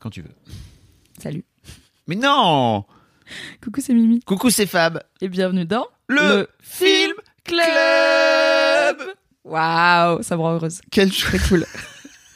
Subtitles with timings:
[0.00, 0.34] quand tu veux.
[1.18, 1.44] Salut.
[2.08, 2.84] Mais non
[3.62, 4.20] Coucou, c'est Mimi.
[4.20, 5.02] Coucou, c'est Fab.
[5.20, 7.12] Et bienvenue dans Le Film
[7.44, 7.60] Club.
[9.44, 10.80] Waouh, ça me rend heureuse.
[10.90, 11.66] Quel Très cool.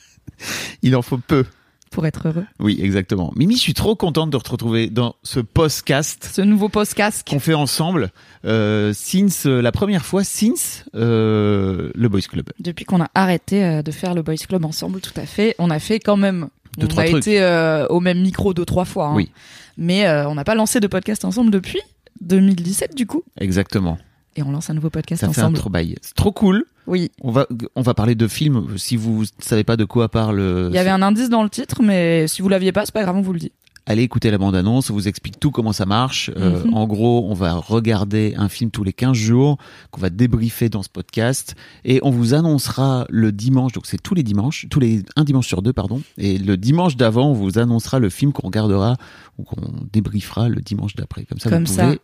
[0.83, 1.45] Il en faut peu.
[1.91, 2.45] Pour être heureux.
[2.61, 3.33] Oui, exactement.
[3.37, 7.29] Mimi, je suis trop contente de te retrouver dans ce podcast Ce nouveau post-casque.
[7.29, 8.11] qu'on fait ensemble
[8.45, 12.51] euh, since euh, la première fois since euh, le Boys Club.
[12.59, 15.79] Depuis qu'on a arrêté de faire le Boys Club ensemble, tout à fait, on a
[15.79, 16.49] fait quand même.
[16.79, 17.19] Deux, on trois a trucs.
[17.27, 19.09] été euh, au même micro deux, trois fois.
[19.09, 19.15] hein.
[19.15, 19.31] Oui.
[19.77, 21.81] Mais euh, on n'a pas lancé de podcast ensemble depuis
[22.21, 23.23] 2017, du coup.
[23.41, 23.99] Exactement.
[24.37, 25.59] Et on lance un nouveau podcast Ça fait un ensemble.
[25.59, 25.95] trop bail.
[26.03, 26.65] C'est trop cool.
[26.87, 27.13] Oui.
[27.23, 28.77] On va on va parler de films.
[28.77, 31.49] Si vous savez pas de quoi parle, euh, Il y avait un indice dans le
[31.51, 33.53] titre, mais si vous l'aviez pas, c'est pas grave, on vous le dit.
[33.87, 36.31] Allez écouter la bande-annonce, on vous explique tout comment ça marche.
[36.37, 36.75] Euh, Mhm.
[36.75, 39.59] En gros, on va regarder un film tous les 15 jours,
[39.91, 41.55] qu'on va débriefer dans ce podcast,
[41.85, 45.47] et on vous annoncera le dimanche, donc c'est tous les dimanches, tous les un dimanche
[45.47, 48.97] sur deux, pardon, et le dimanche d'avant, on vous annoncera le film qu'on regardera
[49.39, 49.61] ou qu'on
[49.93, 51.25] débriefera le dimanche d'après.
[51.25, 51.95] Comme ça, Comme vous ça.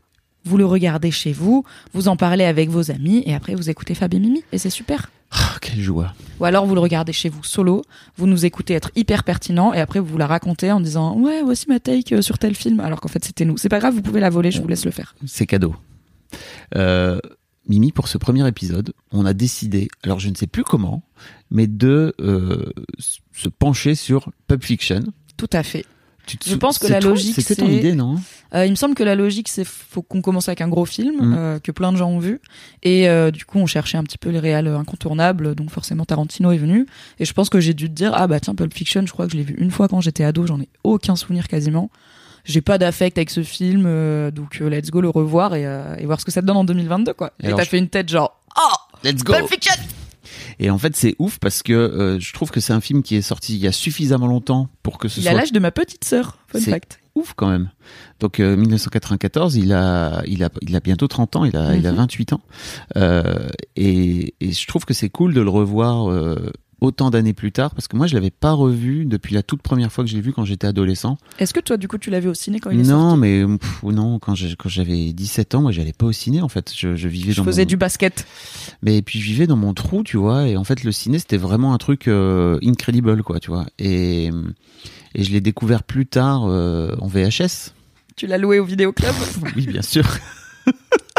[0.44, 3.94] Vous le regardez chez vous, vous en parlez avec vos amis, et après vous écoutez
[3.94, 5.10] Fab et Mimi, et c'est super.
[5.30, 7.82] Ah, quelle joie Ou alors vous le regardez chez vous solo,
[8.16, 11.66] vous nous écoutez être hyper pertinent et après vous la racontez en disant ouais voici
[11.68, 13.56] ma take euh, sur tel film alors qu'en fait c'était nous.
[13.56, 15.14] C'est pas grave, vous pouvez la voler, je vous laisse le faire.
[15.26, 15.76] C'est cadeau.
[16.76, 17.20] Euh,
[17.68, 21.02] Mimi, pour ce premier épisode, on a décidé, alors je ne sais plus comment,
[21.50, 25.02] mais de euh, se pencher sur Pulp Fiction.
[25.36, 25.86] Tout à fait.
[26.46, 28.16] Je pense que la toi- logique, C'était ton c'est- idée, non?
[28.54, 31.14] Euh, il me semble que la logique c'est faut qu'on commence avec un gros film
[31.20, 31.34] Mhm.
[31.38, 32.40] euh, que plein de gens ont vu.
[32.82, 36.50] Et euh, du coup on cherchait un petit peu les réals incontournables donc forcément Tarantino
[36.52, 36.86] est venu.
[37.20, 39.26] Et je pense que j'ai dû te dire ah bah tiens Pulp Fiction je crois
[39.26, 41.90] que je l'ai vu une fois quand j'étais ado j'en ai aucun souvenir quasiment.
[42.44, 45.94] J'ai pas d'affect avec ce film euh, donc euh, let's go le revoir et, euh,
[45.98, 47.32] et voir ce que ça te donne en 2022 quoi.
[47.42, 48.74] Et t'as fait une tête genre oh!
[49.04, 49.32] Let's go.
[49.34, 49.74] Pulp Fiction
[50.58, 53.16] Et en fait, c'est ouf parce que euh, je trouve que c'est un film qui
[53.16, 55.58] est sorti il y a suffisamment longtemps pour que ce il a soit l'âge de
[55.60, 57.70] ma petite sœur fun fact ouf quand même.
[58.20, 61.86] Donc euh, 1994, il a, il a, il a bientôt 30 ans, il a, il
[61.86, 61.96] a Mhm.
[61.98, 62.40] 28 ans,
[62.96, 67.52] euh, et, et je trouve que c'est cool de le revoir euh, autant d'années plus
[67.52, 70.14] tard parce que moi je l'avais pas revu depuis la toute première fois que je
[70.16, 71.18] l'ai vu quand j'étais adolescent.
[71.38, 73.44] est-ce que toi du coup tu vu au ciné quand il est Non, sorti mais
[73.58, 77.08] pff, non, quand j'avais 17 ans, moi j'allais pas au ciné en fait, je, je
[77.08, 77.68] vivais je dans faisais mon...
[77.68, 78.26] du basket
[78.82, 81.36] Mais puis je vivais dans mon trou, tu vois, et en fait le ciné c'était
[81.36, 83.66] vraiment un truc euh, incredible, quoi, tu vois.
[83.78, 84.30] Et,
[85.14, 87.72] et je l'ai découvert plus tard euh, en VHS.
[88.16, 89.14] tu l'as loué au vidéoclub
[89.56, 90.04] Oui, bien sûr.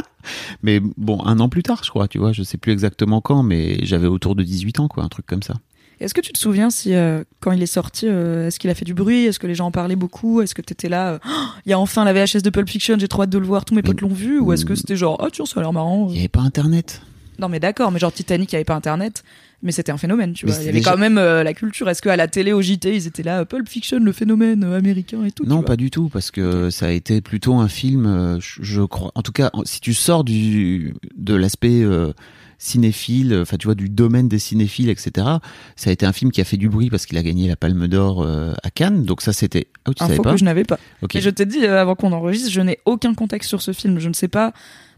[0.63, 3.43] mais bon, un an plus tard, je crois, tu vois, je sais plus exactement quand,
[3.43, 5.55] mais j'avais autour de 18 ans, quoi, un truc comme ça.
[6.01, 8.75] Est-ce que tu te souviens si euh, quand il est sorti, euh, est-ce qu'il a
[8.75, 9.25] fait du bruit?
[9.25, 10.41] Est-ce que les gens en parlaient beaucoup?
[10.41, 12.97] Est-ce que t'étais là euh, Oh, Il y a enfin la VHS de Pulp Fiction,
[12.97, 14.39] j'ai trop hâte de le voir, tous mes potes l'ont vu?
[14.39, 16.41] Ou est-ce que c'était genre oh tiens ça a l'air marrant Il y avait pas
[16.41, 17.03] Internet.
[17.37, 19.23] Non mais d'accord, mais genre Titanic, il n'y avait pas Internet,
[19.63, 20.55] mais c'était un phénomène, tu vois.
[20.55, 21.89] Il y avait déjà- quand même euh, la culture.
[21.89, 25.23] Est-ce qu'à la télé, au JT, ils étaient là Pulp Fiction, le phénomène euh, américain
[25.25, 28.37] et tout Non, pas du tout, parce que ça a été plutôt un film, euh,
[28.39, 29.11] je, crois.
[29.15, 32.11] En tout cas, si tu sors du de l'aspect euh,
[32.57, 35.27] cinéphile, enfin tu vois du domaine des cinéphiles, etc.
[35.75, 37.55] Ça a été un film qui a fait du bruit parce qu'il a gagné la
[37.55, 39.03] Palme d'Or euh, à Cannes.
[39.03, 39.67] Donc ça c'était.
[39.85, 40.79] Ah, tu savais Info pas que je n'avais pas.
[41.01, 41.15] Ok.
[41.15, 43.99] Et je t'ai dit avant qu'on enregistre, je n'ai aucun contexte sur ce film.
[43.99, 44.53] Je ne sais pas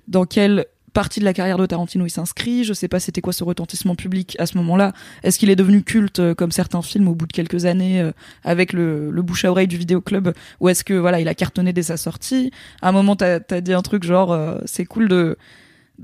[0.07, 2.64] dans quelle partie de la carrière de Tarantino il s'inscrit.
[2.64, 4.94] Je sais pas c'était quoi ce retentissement public à ce moment-là.
[5.24, 8.12] Est-ce qu'il est devenu culte euh, comme certains films au bout de quelques années euh,
[8.44, 11.84] avec le, bouche à oreille du vidéoclub ou est-ce que voilà il a cartonné dès
[11.84, 12.52] sa sortie?
[12.81, 15.38] À un moment t'as as dit un truc genre euh, c'est cool de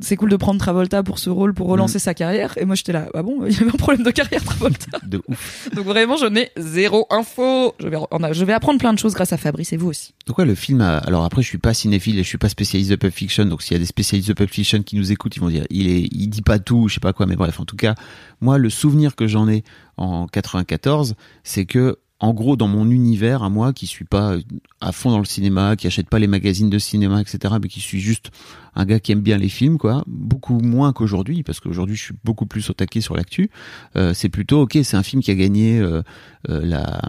[0.02, 2.00] c'est cool de prendre Travolta pour ce rôle pour relancer Mm.
[2.00, 4.44] sa carrière et moi j'étais là ah bon il y avait un problème de carrière
[4.44, 5.68] Travolta De ouf.
[5.76, 9.00] donc vraiment je n'ai zéro info je vais on a- je vais apprendre plein de
[9.00, 10.82] choses grâce à Fabrice et vous aussi Donc ouais, le film.
[10.82, 10.98] A...
[11.00, 13.46] Alors après, je suis pas cinéphile et je suis pas spécialiste de Pulp Fiction.
[13.46, 15.66] Donc s'il y a des spécialistes de Pulp Fiction qui nous écoutent, ils vont dire
[15.72, 17.26] il est, il dit pas tout, je sais pas quoi.
[17.26, 17.96] Mais bref, en tout cas,
[18.42, 19.64] moi, le souvenir que j'en ai
[19.98, 24.36] en 94, c'est que en gros, dans mon univers, à moi, qui suis pas
[24.82, 27.80] à fond dans le cinéma, qui achète pas les magazines de cinéma, etc., mais qui
[27.80, 28.30] suis juste
[28.76, 32.16] un gars qui aime bien les films, quoi, beaucoup moins qu'aujourd'hui, parce qu'aujourd'hui, je suis
[32.24, 33.50] beaucoup plus au taquet sur l'actu.
[33.96, 36.02] Euh, c'est plutôt, ok, c'est un film qui a gagné euh,
[36.50, 37.02] euh, la,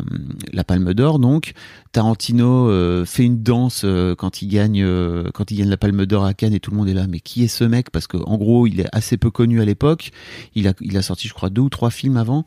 [0.53, 1.53] la Palme d'Or, donc
[1.93, 6.07] Tarantino euh, fait une danse euh, quand il gagne, euh, quand il gagne la Palme
[6.07, 7.07] d'Or à Cannes, et tout le monde est là.
[7.09, 7.91] Mais qui est ce mec?
[7.91, 10.11] Parce que en gros, il est assez peu connu à l'époque.
[10.55, 12.47] Il a, il a sorti, je crois, deux ou trois films avant.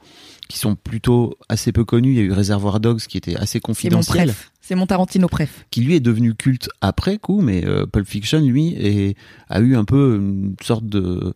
[0.54, 2.12] qui sont plutôt assez peu connus.
[2.12, 4.34] Il y a eu Reservoir Dogs qui était assez confidentiel.
[4.66, 5.66] C'est mon Tarantino préf.
[5.72, 9.18] qui lui est devenu culte après coup, mais euh, Pulp Fiction lui est,
[9.50, 11.34] a eu un peu une sorte de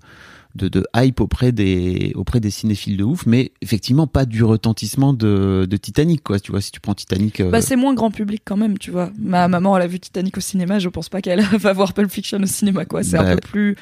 [0.56, 5.14] de, de hype auprès des auprès des cinéphiles de ouf, mais effectivement pas du retentissement
[5.14, 6.40] de, de Titanic quoi.
[6.40, 8.90] Tu vois, si tu prends Titanic, euh, Bah, c'est moins grand public quand même, tu
[8.90, 9.12] vois.
[9.20, 12.10] Ma maman, elle a vu Titanic au cinéma, je pense pas qu'elle va voir Pulp
[12.10, 13.04] Fiction au cinéma, quoi.
[13.04, 13.76] C'est Bah, un peu plus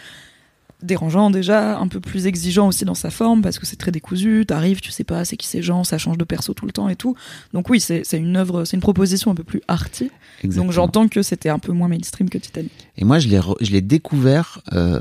[0.85, 4.45] dérangeant déjà, un peu plus exigeant aussi dans sa forme, parce que c'est très décousu,
[4.47, 6.89] t'arrives, tu sais pas c'est qui ces gens, ça change de perso tout le temps
[6.89, 7.15] et tout.
[7.53, 10.11] Donc oui, c'est une œuvre, c'est une proposition un peu plus arty.
[10.43, 10.65] exactement.
[10.65, 12.84] Donc j'entends que c'était un peu moins mainstream que Titanic.
[12.97, 14.99] Et moi, je l'ai, je l'ai découvert euh,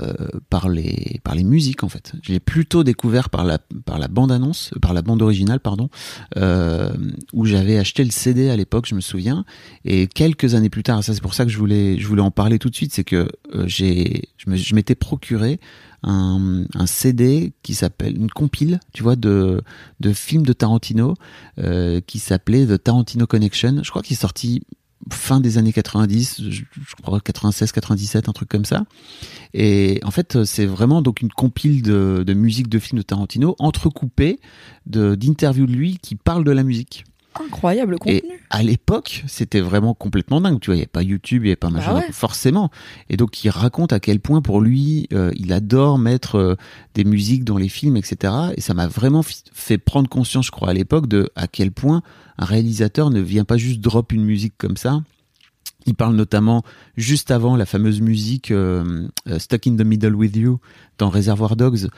[0.50, 2.12] par les par les musiques en fait.
[2.22, 5.88] Je l'ai plutôt découvert par la par la bande annonce, par la bande originale pardon,
[6.36, 6.92] euh,
[7.32, 9.44] où j'avais acheté le CD à l'époque, je me souviens.
[9.84, 12.30] Et quelques années plus tard, ça c'est pour ça que je voulais je voulais en
[12.30, 15.60] parler tout de suite, c'est que euh, j'ai je, me, je m'étais procuré
[16.02, 19.62] un, un CD qui s'appelle une compile, tu vois, de
[20.00, 21.14] de films de Tarantino
[21.58, 23.82] euh, qui s'appelait The Tarantino Connection.
[23.82, 24.62] Je crois qu'il est sorti
[25.12, 26.62] fin des années 90, je,
[27.02, 28.84] crois 96, 97, un truc comme ça.
[29.52, 33.56] Et en fait, c'est vraiment donc une compile de, de musique de films de Tarantino
[33.58, 34.40] entrecoupée
[34.86, 37.04] de d'interviews de lui qui parlent de la musique.
[37.40, 38.40] Incroyable Et contenu.
[38.50, 40.60] à l'époque, c'était vraiment complètement dingue.
[40.60, 42.12] Tu vois, il n'y avait pas YouTube, il n'y avait pas machin, Bah ouais.
[42.12, 42.70] forcément.
[43.10, 46.54] Et donc, il raconte à quel point pour lui, euh, il adore mettre euh,
[46.94, 48.32] des musiques dans les films, etc.
[48.56, 52.02] Et ça m'a vraiment fait prendre conscience, je crois, à l'époque, de à quel point
[52.38, 55.00] un réalisateur ne vient pas juste drop une musique comme ça.
[55.86, 56.62] Il parle notamment
[56.96, 60.58] juste avant la fameuse musique euh, euh, Stuck in the Middle with You
[60.98, 61.88] dans Reservoir Dogs.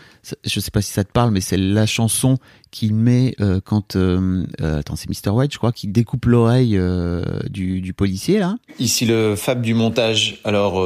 [0.44, 2.38] Je sais pas si ça te parle, mais c'est la chanson
[2.70, 6.76] qu'il met euh, quand euh, euh, attends c'est Mr White, je crois, qui découpe l'oreille
[6.76, 8.56] euh, du, du policier là.
[8.78, 10.40] Ici le Fab du montage.
[10.44, 10.84] Alors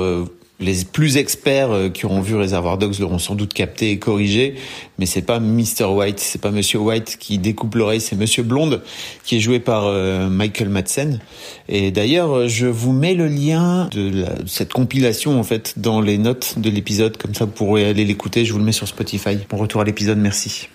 [0.61, 4.55] les plus experts euh, qui auront vu Réservoir Dogs l'auront sans doute capté et corrigé,
[4.99, 8.83] mais c'est pas Mr White, c'est pas Monsieur White qui découpe l'oreille, c'est Monsieur Blonde
[9.25, 11.21] qui est joué par euh, Michael Madsen.
[11.69, 16.01] Et d'ailleurs, euh, je vous mets le lien de la- cette compilation en fait dans
[16.01, 18.45] les notes de l'épisode, comme ça vous pourrez aller l'écouter.
[18.45, 19.39] Je vous le mets sur Spotify.
[19.49, 20.69] Bon retour à l'épisode, merci.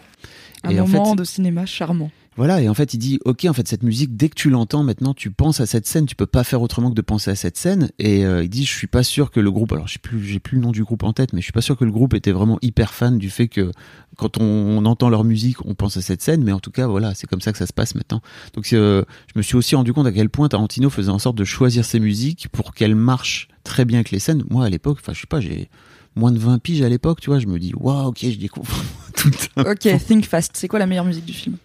[0.64, 2.10] Un Et en moment fait- de cinéma charmant.
[2.38, 4.84] Voilà, et en fait, il dit, ok, en fait, cette musique, dès que tu l'entends,
[4.84, 7.36] maintenant, tu penses à cette scène, tu peux pas faire autrement que de penser à
[7.36, 7.90] cette scène.
[7.98, 10.40] Et euh, il dit, je suis pas sûr que le groupe, alors j'ai plus, j'ai
[10.40, 12.14] plus le nom du groupe en tête, mais je suis pas sûr que le groupe
[12.14, 13.72] était vraiment hyper fan du fait que
[14.18, 16.44] quand on, on entend leur musique, on pense à cette scène.
[16.44, 18.22] Mais en tout cas, voilà, c'est comme ça que ça se passe maintenant.
[18.54, 21.38] Donc, euh, je me suis aussi rendu compte à quel point Tarantino faisait en sorte
[21.38, 24.44] de choisir ses musiques pour qu'elles marchent très bien avec les scènes.
[24.50, 25.70] Moi, à l'époque, enfin, je sais pas, j'ai
[26.18, 28.76] moins de 20 piges à l'époque, tu vois, je me dis, waouh, ok, je découvre
[29.16, 30.52] tout un Ok, Think Fast.
[30.56, 31.56] C'est quoi la meilleure musique du film?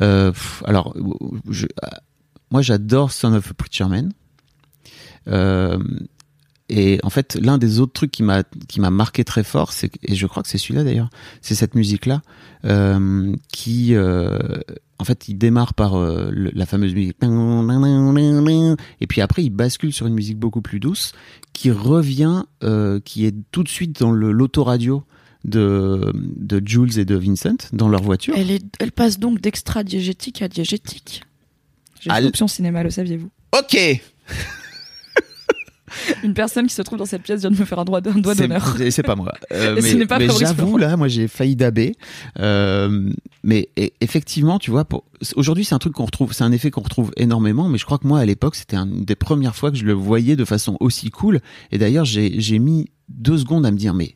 [0.00, 0.32] Euh,
[0.64, 0.94] alors,
[1.48, 1.88] je, euh,
[2.50, 4.12] moi j'adore Son of a Preacher Man.
[5.28, 5.78] Euh,
[6.70, 9.90] et en fait, l'un des autres trucs qui m'a qui m'a marqué très fort, c'est
[10.02, 11.10] et je crois que c'est celui-là d'ailleurs,
[11.42, 12.22] c'est cette musique-là
[12.64, 14.38] euh, qui, euh,
[15.00, 17.16] en fait, il démarre par euh, la fameuse musique
[19.00, 21.12] et puis après il bascule sur une musique beaucoup plus douce
[21.52, 25.02] qui revient, euh, qui est tout de suite dans l'autoradio
[25.44, 28.34] de de Jules et de Vincent dans leur voiture.
[28.36, 31.22] elle, est, elle passe donc d'extra-diégétique à diégétique.
[32.00, 33.76] J'ai Ah, fait option cinéma, le saviez-vous Ok.
[36.22, 38.20] Une personne qui se trouve dans cette pièce vient de me faire un droit un
[38.20, 38.76] doigt d'honneur.
[38.90, 39.32] C'est pas moi.
[39.52, 41.96] Euh, Et ce mais n'est pas mais j'avoue, là, moi, j'ai failli daber.
[42.38, 43.10] Euh,
[43.42, 45.02] mais e- effectivement, tu vois, pour...
[45.34, 47.68] aujourd'hui, c'est un truc qu'on retrouve, c'est un effet qu'on retrouve énormément.
[47.68, 49.92] Mais je crois que moi, à l'époque, c'était une des premières fois que je le
[49.92, 51.40] voyais de façon aussi cool.
[51.72, 54.14] Et d'ailleurs, j'ai mis deux secondes à me dire, mais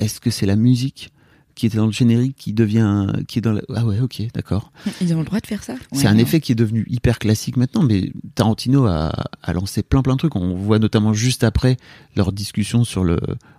[0.00, 1.10] est-ce que c'est la musique
[1.56, 3.60] qui était dans le générique qui devient, qui est dans la...
[3.74, 4.72] ah ouais, ok, d'accord.
[5.02, 7.56] Ils ont le droit de faire ça C'est un effet qui est devenu hyper classique
[7.58, 10.36] maintenant, mais Tarantino a, a lancé plein plein de trucs.
[10.36, 11.76] On voit notamment juste après
[12.16, 13.18] leur discussion sur le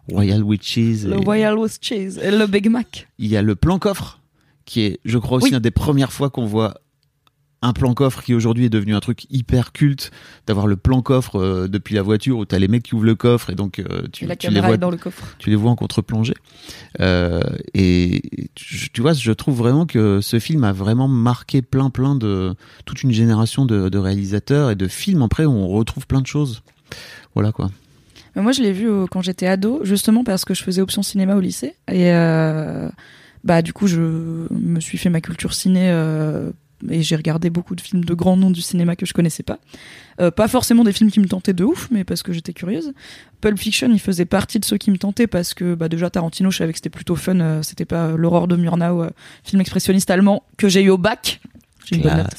[0.10, 1.04] Royal Witches.
[1.04, 3.08] Le et- Royal with Cheese et le Big Mac.
[3.20, 4.20] Il y a le plan coffre,
[4.66, 5.54] qui est, je crois aussi, Oui.
[5.54, 6.76] une des premières fois qu'on voit
[7.62, 10.12] un plan coffre qui aujourd'hui est devenu un truc hyper culte,
[10.48, 13.16] d'avoir le plan coffre euh, depuis la voiture où t'as les mecs qui ouvrent le
[13.16, 15.36] coffre et donc euh, tu, Et la tu les vois dans le coffre.
[15.38, 16.34] tu les vois en contre-plongée.
[17.00, 17.42] Euh,
[17.74, 22.56] et tu, vois, je trouve vraiment que ce film a vraiment marqué plein, plein de
[22.86, 26.28] toute une génération de, de réalisateurs et de films après où on retrouve plein de
[26.28, 26.64] choses.
[27.36, 27.70] Voilà quoi.
[28.36, 31.36] Mais moi, je l'ai vu quand j'étais ado, justement parce que je faisais option cinéma
[31.36, 31.76] au lycée.
[31.92, 32.12] Et
[33.44, 34.00] bah, du coup, je
[34.52, 35.92] me suis fait ma culture ciné
[36.90, 39.60] et j'ai regardé beaucoup de films de grands noms du cinéma que je connaissais pas.
[40.20, 42.94] Euh, pas forcément des films qui me tentaient de ouf, mais parce que j'étais curieuse.
[43.42, 46.52] Pulp Fiction, il faisait partie de ceux qui me tentaient parce que bah, déjà Tarantino,
[46.52, 47.40] je savais que c'était plutôt fun.
[47.40, 49.10] euh, c'était pas l'aurore de Murnau, euh,
[49.44, 51.42] film expressionniste allemand que j'ai eu au bac.
[51.86, 52.36] J'ai une bonne note.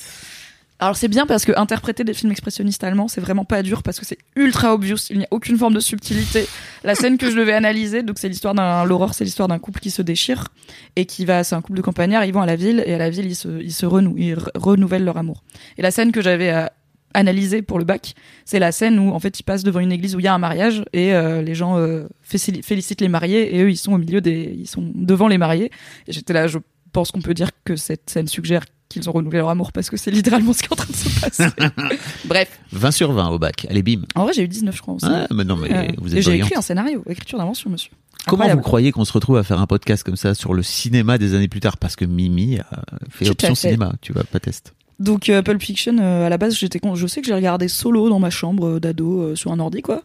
[0.83, 4.01] Alors c'est bien parce que interpréter des films expressionnistes allemands, c'est vraiment pas dur parce
[4.01, 6.49] que c'est ultra obvious, il n'y a aucune forme de subtilité.
[6.83, 9.93] La scène que je devais analyser, donc c'est l'histoire d'un c'est l'histoire d'un couple qui
[9.93, 10.49] se déchire
[10.97, 12.99] et qui va, c'est un couple de campagnards, ils vont à la ville et à
[12.99, 15.45] la ville ils se, ils se renouent, ils re- renouvellent leur amour.
[15.79, 16.73] Et la scène que j'avais à
[17.15, 20.17] analyser pour le bac, c'est la scène où en fait ils passent devant une église
[20.17, 23.63] où il y a un mariage et euh, les gens euh, félicitent les mariés et
[23.63, 25.71] eux ils sont au milieu des, ils sont devant les mariés.
[26.09, 26.59] Et j'étais là, je
[26.93, 29.97] pense qu'on peut dire que cette scène suggère qu'ils ont renouvelé leur amour parce que
[29.97, 31.51] c'est littéralement ce qui est en train de se passer.
[32.25, 33.67] Bref, 20 sur 20 au bac.
[33.69, 34.03] Allez, bim.
[34.15, 35.07] en vrai j'ai eu 19 je crois aussi.
[35.09, 37.91] Ah, mais non, mais Euh, vous et êtes j'ai écrit un scénario, écriture d'invention monsieur.
[38.27, 41.19] Comment vous croyez qu'on se retrouve à faire un podcast comme ça sur le cinéma
[41.19, 41.77] des années plus tard?
[41.77, 42.67] Parce que Mimi a
[43.11, 43.69] fait Tout option fait.
[43.69, 44.75] cinéma, tu vois, pas test.
[45.01, 47.67] Donc euh, Pulp Fiction, euh, à la base, j'étais, con- je sais que j'ai regardé
[47.67, 50.03] solo dans ma chambre euh, d'ado euh, sur un ordi quoi,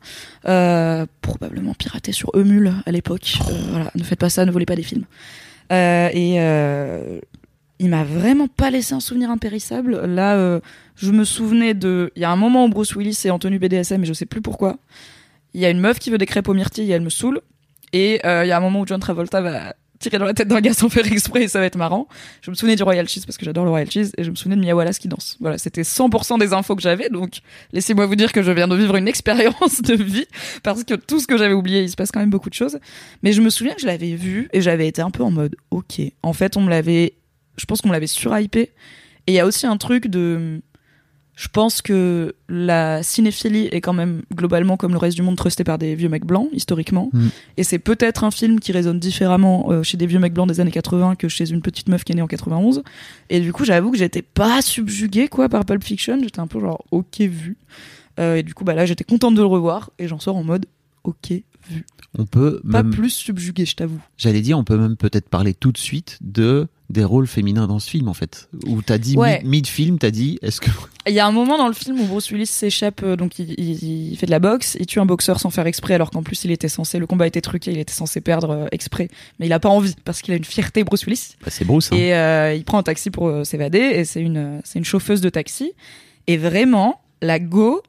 [0.48, 3.38] Euh, probablement piraté sur Emule à l'époque.
[3.48, 5.04] Euh, voilà, ne faites pas ça, ne volez pas des films.
[5.72, 7.20] Euh, et euh,
[7.80, 10.00] il m'a vraiment pas laissé un souvenir impérissable.
[10.06, 10.60] Là, euh,
[10.96, 13.60] je me souvenais de, il y a un moment où Bruce Willis est en tenue
[13.60, 14.78] BDSM, mais je sais plus pourquoi.
[15.54, 17.42] Il y a une meuf qui veut des crêpes aux myrtilles et elle me saoule.
[17.94, 20.48] Et euh, il y a un moment où John Travolta va tirer dans la tête
[20.48, 22.08] d'un gars sans faire exprès et ça va être marrant.
[22.42, 24.36] Je me souvenais du Royal Cheese parce que j'adore le Royal Cheese et je me
[24.36, 25.38] souvenais de Mia Wallace qui danse.
[25.40, 27.40] Voilà, c'était 100% des infos que j'avais donc
[27.74, 30.28] laissez-moi vous dire que je viens de vivre une expérience de vie
[30.64, 32.80] parce que tout ce que j'avais oublié, il se passe quand même beaucoup de choses.
[33.24, 35.56] Mais je me souviens que je l'avais vu et j'avais été un peu en mode
[35.72, 36.02] OK.
[36.24, 37.14] En fait, on me l'avait
[37.58, 38.72] je pense qu'on l'avait surhypé.
[39.28, 40.62] Et il y a aussi un truc de
[41.38, 45.64] je pense que la cinéphilie est quand même globalement comme le reste du monde trusté
[45.64, 47.10] par des vieux mecs blancs historiquement.
[47.14, 47.28] Mm.
[47.58, 50.60] et c'est peut-être un film qui résonne différemment euh, chez des vieux mecs blancs des
[50.60, 52.82] années 80 que chez une petite meuf qui est née en 91
[53.30, 56.18] et du coup j'avoue que j'étais pas subjuguée quoi par Pulp Fiction.
[56.24, 57.58] J'étais un peu genre ok vu.
[58.20, 60.44] Euh, et du coup bah là j'étais contente de le revoir et j'en sors en
[60.44, 60.66] mode
[61.04, 61.34] ok
[61.70, 61.86] vu
[62.18, 65.54] On peut pas même, plus subjuguée je t'avoue j'allais dire, on peut même peut-être parler
[65.54, 68.48] tout de suite de des rôles féminins dans ce film en fait.
[68.66, 69.42] Où t'as dit Ouais.
[69.44, 70.70] mid- mid-film, t'as dit, est-ce que
[71.08, 73.54] Il y a un moment dans le film où Bruce Willis s'échappe, euh, donc il,
[73.60, 76.24] il- il fait de la boxe, il tue un boxeur sans faire exprès, alors qu'en
[76.24, 79.10] plus il était censé, le combat était truqué, il était censé perdre euh, exprès,
[79.40, 81.36] mais il a pas envie parce qu'il a une fierté Bruce Willis.
[81.44, 81.98] Bah, c'est Bruce hein.
[81.98, 85.20] Et euh, il prend un taxi pour euh, s'évader, et c'est une, c'est une chauffeuse
[85.20, 85.74] de taxi.
[86.28, 87.82] Et vraiment, la go,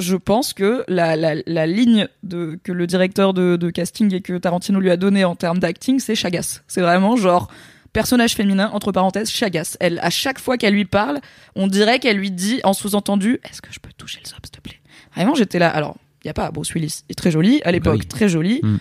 [0.00, 4.20] je pense que la, la, la ligne de, que le directeur de, de casting et
[4.20, 6.62] que Tarantino lui a donné en termes d'acting, c'est Chagas.
[6.66, 7.48] C'est vraiment genre
[7.92, 9.76] personnage féminin, entre parenthèses, Chagas.
[9.80, 11.20] Elle, à chaque fois qu'elle lui parle,
[11.56, 14.50] on dirait qu'elle lui dit en sous-entendu Est-ce que je peux toucher le zob, s'il
[14.50, 14.80] te plaît?
[15.14, 15.68] Vraiment, j'étais là.
[15.68, 18.06] Alors, il y a pas Bruce Willis, il est très joli, à l'époque, oui.
[18.06, 18.60] très joli.
[18.62, 18.76] Mm.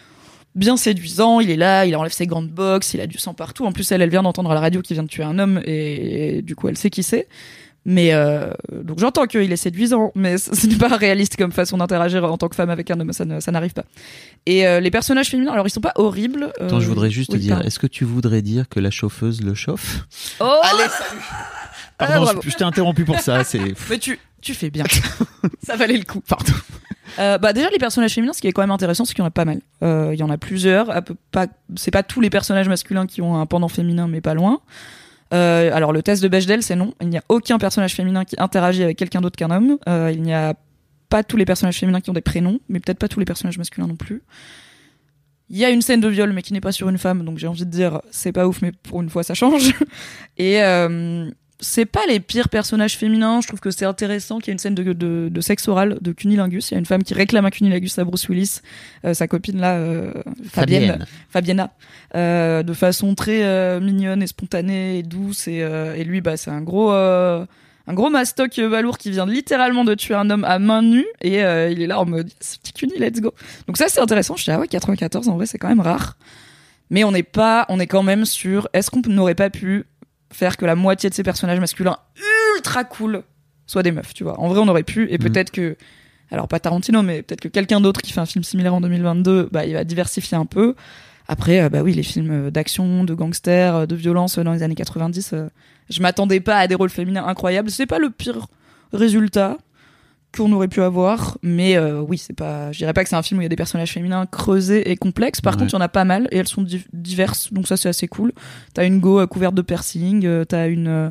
[0.55, 3.65] Bien séduisant, il est là, il enlève ses grandes boxes, il a du sang partout.
[3.65, 5.61] En plus, elle, elle vient d'entendre à la radio qu'il vient de tuer un homme
[5.63, 7.27] et, et du coup, elle sait qui c'est.
[7.86, 12.24] Mais euh, donc j'entends qu'il est séduisant, mais ce n'est pas réaliste comme façon d'interagir
[12.25, 13.86] en tant que femme avec un homme, ça, ne- ça n'arrive pas.
[14.45, 16.51] Et euh, les personnages féminins, alors ils sont pas horribles.
[16.59, 19.41] euh, Attends, je voudrais juste te dire, est-ce que tu voudrais dire que la chauffeuse
[19.41, 20.05] le chauffe?
[20.39, 21.21] Oh Allez, salut
[21.98, 23.59] Pardon, Ah, je, je t'ai interrompu pour ça, c'est...
[23.89, 24.86] Mais tu, tu fais bien.
[25.63, 26.21] ça valait le coup.
[26.21, 26.53] Pardon.
[27.17, 29.25] Euh, bah déjà les personnages féminins, ce qui est quand même intéressant, c'est qu'il y
[29.25, 29.59] en a pas mal.
[29.83, 30.89] Euh, Il y en a plusieurs.
[30.91, 34.21] à peu- pas, c'est pas tous les personnages masculins qui ont un pendant féminin, mais
[34.21, 34.62] pas loin.
[35.33, 36.93] Euh, alors le test de Bechdel, c'est non.
[37.01, 39.77] Il n'y a aucun personnage féminin qui interagit avec quelqu'un d'autre qu'un homme.
[39.88, 40.55] Euh, il n'y a
[41.09, 43.57] pas tous les personnages féminins qui ont des prénoms, mais peut-être pas tous les personnages
[43.57, 44.21] masculins non plus.
[45.50, 47.39] Il y a une scène de viol, mais qui n'est pas sur une femme, donc
[47.39, 49.74] j'ai envie de dire c'est pas ouf, mais pour une fois ça change.
[50.38, 53.41] Et euh, c'est pas les pires personnages féminins.
[53.41, 55.97] Je trouve que c'est intéressant qu'il y ait une scène de, de, de sexe oral
[56.01, 56.71] de cunilingus.
[56.71, 58.61] Il y a une femme qui réclame un cunilingus à Bruce Willis,
[59.05, 60.13] euh, sa copine là, euh,
[60.49, 61.71] Fabienne, Fabienna,
[62.15, 65.47] euh, de façon très mignonne et spontanée et douce.
[65.47, 66.91] Et, et lui, bah, c'est un gros,
[67.89, 71.07] un gros mastoc balourd qui vient littéralement de tuer un homme à main nue.
[71.21, 73.33] Et euh, il est là en mode, ce petit cuni, let's go.
[73.67, 74.35] Donc ça, c'est intéressant.
[74.35, 76.15] Je dis, ah ouais, 94, en vrai, c'est quand même rare.
[76.91, 79.85] Mais on n'est pas, on est quand même sur, est-ce qu'on n'aurait pas pu
[80.31, 81.98] faire que la moitié de ces personnages masculins
[82.55, 83.24] ultra cool
[83.65, 84.39] soient des meufs, tu vois.
[84.39, 85.19] En vrai, on aurait pu, et Mhm.
[85.19, 85.75] peut-être que,
[86.31, 89.50] alors pas Tarantino, mais peut-être que quelqu'un d'autre qui fait un film similaire en 2022,
[89.51, 90.75] bah, il va diversifier un peu.
[91.27, 94.63] Après, euh, bah oui, les films euh, d'action, de gangsters, euh, de violence dans les
[94.63, 95.48] années 90, euh,
[95.89, 97.69] je m'attendais pas à des rôles féminins incroyables.
[97.69, 98.48] C'est pas le pire
[98.93, 99.57] résultat
[100.36, 102.71] qu'on aurait pu avoir, mais euh, oui, c'est pas.
[102.71, 104.91] Je dirais pas que c'est un film où il y a des personnages féminins creusés
[104.91, 105.41] et complexes.
[105.41, 105.59] Par Ouais.
[105.62, 107.89] contre, il y en a pas mal et elles sont di- diverses, donc ça c'est
[107.89, 108.31] assez cool.
[108.74, 111.09] T'as une go euh, couverte de piercing, euh, t'as une euh,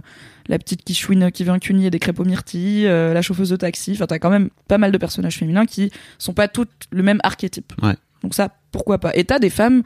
[0.48, 3.92] la petite qui chouine qui vient cunier des crêpes aux myrtilles, la chauffeuse de taxi.
[3.92, 7.18] Enfin, t'as quand même pas mal de personnages féminins qui sont pas toutes le même
[7.22, 7.72] archétype.
[7.82, 7.94] Ouais.
[8.22, 9.14] Donc ça, pourquoi pas.
[9.14, 9.82] Et t'as des femmes.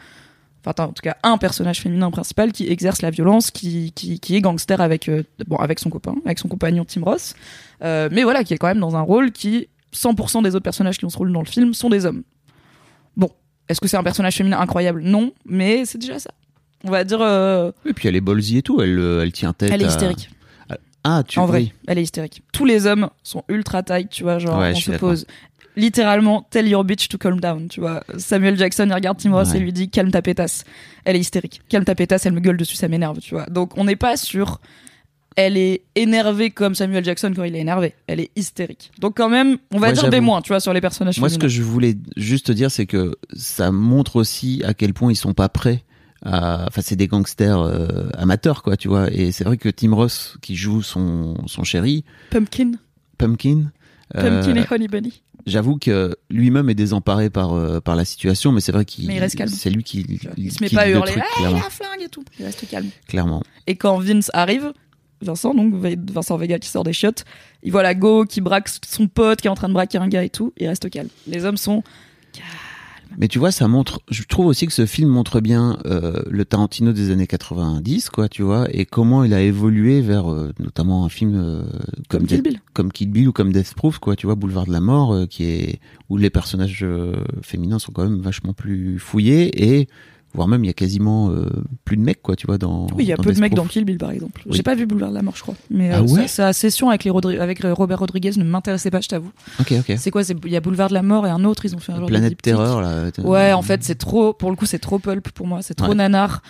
[0.65, 4.37] Enfin, en tout cas un personnage féminin principal qui exerce la violence, qui, qui, qui
[4.37, 7.35] est gangster avec, euh, bon, avec son copain, avec son compagnon Tim Ross.
[7.83, 10.99] Euh, mais voilà, qui est quand même dans un rôle qui, 100% des autres personnages
[10.99, 12.23] qui ont ce rôle dans le film sont des hommes.
[13.17, 13.29] Bon,
[13.69, 15.03] est-ce que c'est un personnage féminin incroyable?
[15.03, 16.31] Non, mais c'est déjà ça.
[16.85, 19.53] On va dire, euh, Et puis elle est ballsy et tout, elle, euh, elle tient
[19.53, 20.31] tête elle est à- hystérique.
[21.05, 21.73] Ah, tu en vrai, oui.
[21.89, 22.45] elle est hystérique.
[22.53, 25.27] Tous les hommes sont ultra tight, tu vois, genre Ouais, je on se pose
[25.77, 28.03] littéralement tell your bitch to calm down, tu vois.
[28.19, 29.57] Samuel Jackson il regarde Tim Ross Ouais.
[29.57, 30.65] et lui dit calme ta pétasse.
[31.05, 31.61] Elle est hystérique.
[31.69, 33.47] Calme ta pétasse, elle me gueule dessus, ça m'énerve, tu vois.
[33.47, 34.61] Donc on n'est pas sur
[35.35, 37.95] elle est énervée comme Samuel Jackson quand il est énervé.
[38.07, 38.91] Elle est hystérique.
[39.01, 41.31] Donc quand même, on va Ouais, dire des moins, tu vois, sur les personnages Moi,
[41.31, 45.11] ce que je voulais juste te dire, c'est que ça montre aussi à quel point
[45.11, 45.85] ils sont pas prêts.
[46.23, 46.67] À...
[46.69, 49.11] Enfin, c'est des gangsters euh, amateurs, quoi, tu vois.
[49.11, 52.73] Et c'est vrai que Tim Ross, qui joue son, son chéri, Pumpkin,
[53.17, 53.71] Pumpkin,
[54.17, 55.23] euh, Pumpkin et Honey Bunny.
[55.47, 59.17] j'avoue que lui-même est désemparé par, euh, par la situation, mais c'est vrai qu'il Mais
[59.17, 59.51] il reste calme.
[59.51, 62.03] c'est lui qui, Il se met qui pas à hurler, truc, il a un flingue
[62.03, 62.25] et tout.
[62.39, 62.89] Il reste calme.
[63.09, 63.43] clairement.
[63.67, 64.73] Et quand Vince arrive,
[65.21, 67.25] Vincent, donc Vincent Vega qui sort des chiottes,
[67.63, 70.09] il voit la go qui braque son pote qui est en train de braquer un
[70.09, 71.09] gars et tout, il reste calme.
[71.27, 71.83] Les hommes sont
[73.19, 74.01] Mais tu vois, ça montre.
[74.11, 78.29] Je trouve aussi que ce film montre bien euh, le Tarantino des années 90, quoi,
[78.29, 81.63] tu vois, et comment il a évolué vers euh, notamment un film euh,
[82.09, 82.61] comme, comme Kill Bill.
[82.73, 85.45] comme Kill Bill ou comme Death Proof, quoi, tu vois, Boulevard de la Mort, qui
[85.45, 86.87] est où les personnages
[87.43, 89.89] féminins sont quand même vachement plus fouillés et
[90.35, 91.47] voire même il y a quasiment euh,
[91.85, 92.87] plus de mecs, quoi, tu vois, dans.
[92.95, 93.65] Oui, il y a peu de mecs Proof.
[93.65, 94.43] dans Kill Bill par exemple.
[94.47, 94.53] Oui.
[94.57, 95.55] J'ai pas vu Boulevard de la Mort, je crois.
[95.71, 98.91] Mais Ah euh, ouais sa, session avec, les Rodri- avec euh, Robert Rodriguez ne m'intéressait
[98.91, 99.31] pas, je t'avoue.
[99.61, 99.95] Ok, ok.
[99.99, 101.79] C'est quoi c'est- Il y a Boulevard de la Mort et un autre, ils ont
[101.79, 102.43] fait un genre de Planète diptyque.
[102.55, 103.05] Terreur, là.
[103.25, 104.33] Ouais, en fait, c'est trop.
[104.33, 105.61] Pour le coup, c'est trop pulp pour moi.
[105.63, 105.95] C'est trop Ouais.
[105.95, 106.43] nanar.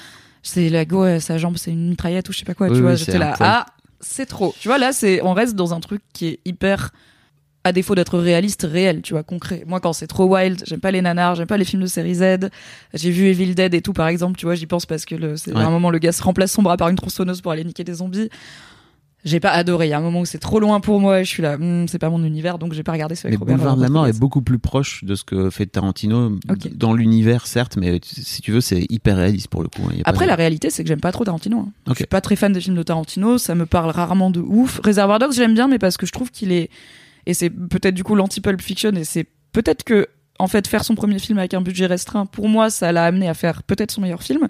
[0.44, 2.66] C'est la go, euh, sa jambe, c'est une mitraillette ou je sais pas quoi.
[2.68, 3.34] Oui, tu vois, oui, j'étais là.
[3.38, 3.66] Ah,
[4.00, 4.52] c'est trop.
[4.58, 6.90] Tu vois, là, c'est on reste dans un truc qui est hyper.
[7.64, 9.62] À défaut d'être réaliste, réel, tu vois, concret.
[9.68, 12.14] Moi, quand c'est trop wild, j'aime pas les nanars, j'aime pas les films de série
[12.16, 12.48] Z.
[12.92, 15.36] J'ai vu Evil Dead et tout, par exemple, tu vois, j'y pense parce que le,
[15.36, 15.62] c'est Ouais.
[15.62, 17.94] un moment, le gars se remplace son bras par une tronçonneuse pour aller niquer des
[17.94, 18.28] zombies.
[19.24, 19.86] J'ai pas adoré.
[19.86, 21.56] Il y a un moment où c'est trop loin pour moi et je suis là,
[21.56, 23.88] Hmm, c'est pas mon univers, donc j'ai pas regardé ce Mais Robert Boulevard de la
[23.88, 26.32] Mort est beaucoup plus proche de ce que fait Tarantino
[26.74, 29.82] dans l'univers, certes, mais si tu veux, c'est hyper réaliste pour le coup.
[29.88, 29.94] hein.
[30.04, 31.60] Pas Après, la réalité, c'est que j'aime pas trop Tarantino.
[31.60, 31.72] hein.
[31.90, 33.38] Je suis pas très fan des films de Tarantino.
[33.38, 34.80] Ça me parle rarement de ouf.
[34.82, 36.68] Reservoir Dogs, j'aime bien, mais parce que je trouve qu'il est.
[37.26, 38.92] Et c'est peut-être du coup l'anti-Pulp Fiction.
[38.92, 42.48] Et c'est peut-être que, en fait, faire son premier film avec un budget restreint, pour
[42.48, 44.48] moi, ça l'a amené à faire peut-être son meilleur film,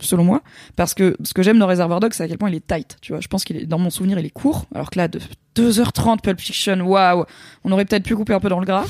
[0.00, 0.42] selon moi.
[0.76, 2.96] Parce que ce que j'aime dans Reservoir Dogs, c'est à quel point il est tight.
[3.00, 4.66] Tu vois, je pense qu'il est, dans mon souvenir, il est court.
[4.74, 5.20] Alors que là, de
[5.56, 7.24] 2h30 Pulp Fiction, waouh,
[7.64, 8.84] on aurait peut-être pu couper un peu dans le gras.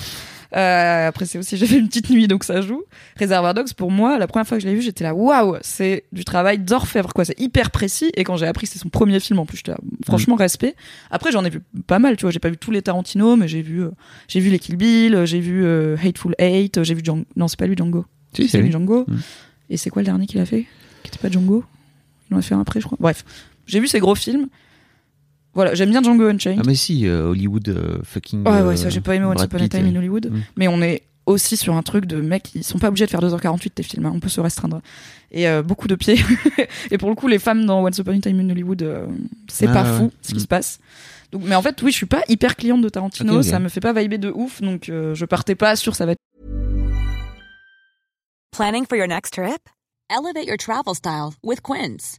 [0.56, 2.82] Euh, après, c'est aussi, j'ai fait une petite nuit, donc ça joue.
[3.20, 6.04] Reservoir Dogs, pour moi, la première fois que je l'ai vu, j'étais là, waouh, c'est
[6.12, 7.24] du travail d'orfèvre, quoi.
[7.24, 8.10] C'est hyper précis.
[8.14, 10.38] Et quand j'ai appris que c'est son premier film, en plus, j'étais là, franchement, Mm.
[10.40, 10.74] respect.
[11.10, 12.30] Après, j'en ai vu pas mal, tu vois.
[12.30, 13.90] J'ai pas vu tous les Tarantino, mais j'ai vu, euh,
[14.28, 17.24] j'ai vu les Kill Bill, euh, j'ai vu euh, Hateful Eight, j'ai vu Django.
[17.36, 18.04] Non, c'est pas lui, Django.
[18.34, 18.70] Si, c'est lui.
[18.72, 19.04] Django.
[19.08, 19.16] Mm.
[19.70, 20.66] Et c'est quoi le dernier qu'il a fait?
[21.02, 21.64] Qui était pas Django?
[22.30, 22.96] Il en a fait un après, je crois.
[23.00, 23.24] Bref,
[23.66, 24.48] j'ai vu ces gros films.
[25.58, 26.60] Voilà, j'aime bien Django Unchained.
[26.62, 28.46] Ah mais si, euh, Hollywood euh, fucking.
[28.46, 30.30] Ouais, euh, ouais, ça j'ai pas aimé Once Upon a Time in euh, Hollywood.
[30.30, 30.40] Mm.
[30.56, 33.20] Mais on est aussi sur un truc de mecs, ils sont pas obligés de faire
[33.20, 34.80] 2h48 tes films, hein, on peut se restreindre.
[35.32, 36.16] Et euh, beaucoup de pieds.
[36.92, 39.06] et pour le coup, les femmes dans Once Upon a Time in Hollywood, euh,
[39.48, 39.98] c'est Ah, pas ouais.
[39.98, 40.38] fou ce qui Mm.
[40.42, 40.78] se passe.
[41.32, 43.44] Donc, mais en fait, oui, je suis pas hyper cliente de Tarantino, Ok, ok.
[43.44, 46.12] ça me fait pas vibrer de ouf, donc euh, je partais pas sur ça va
[46.12, 46.18] être
[48.56, 49.68] Planning for your next trip?
[50.08, 52.18] Elevate your travel style with Quince.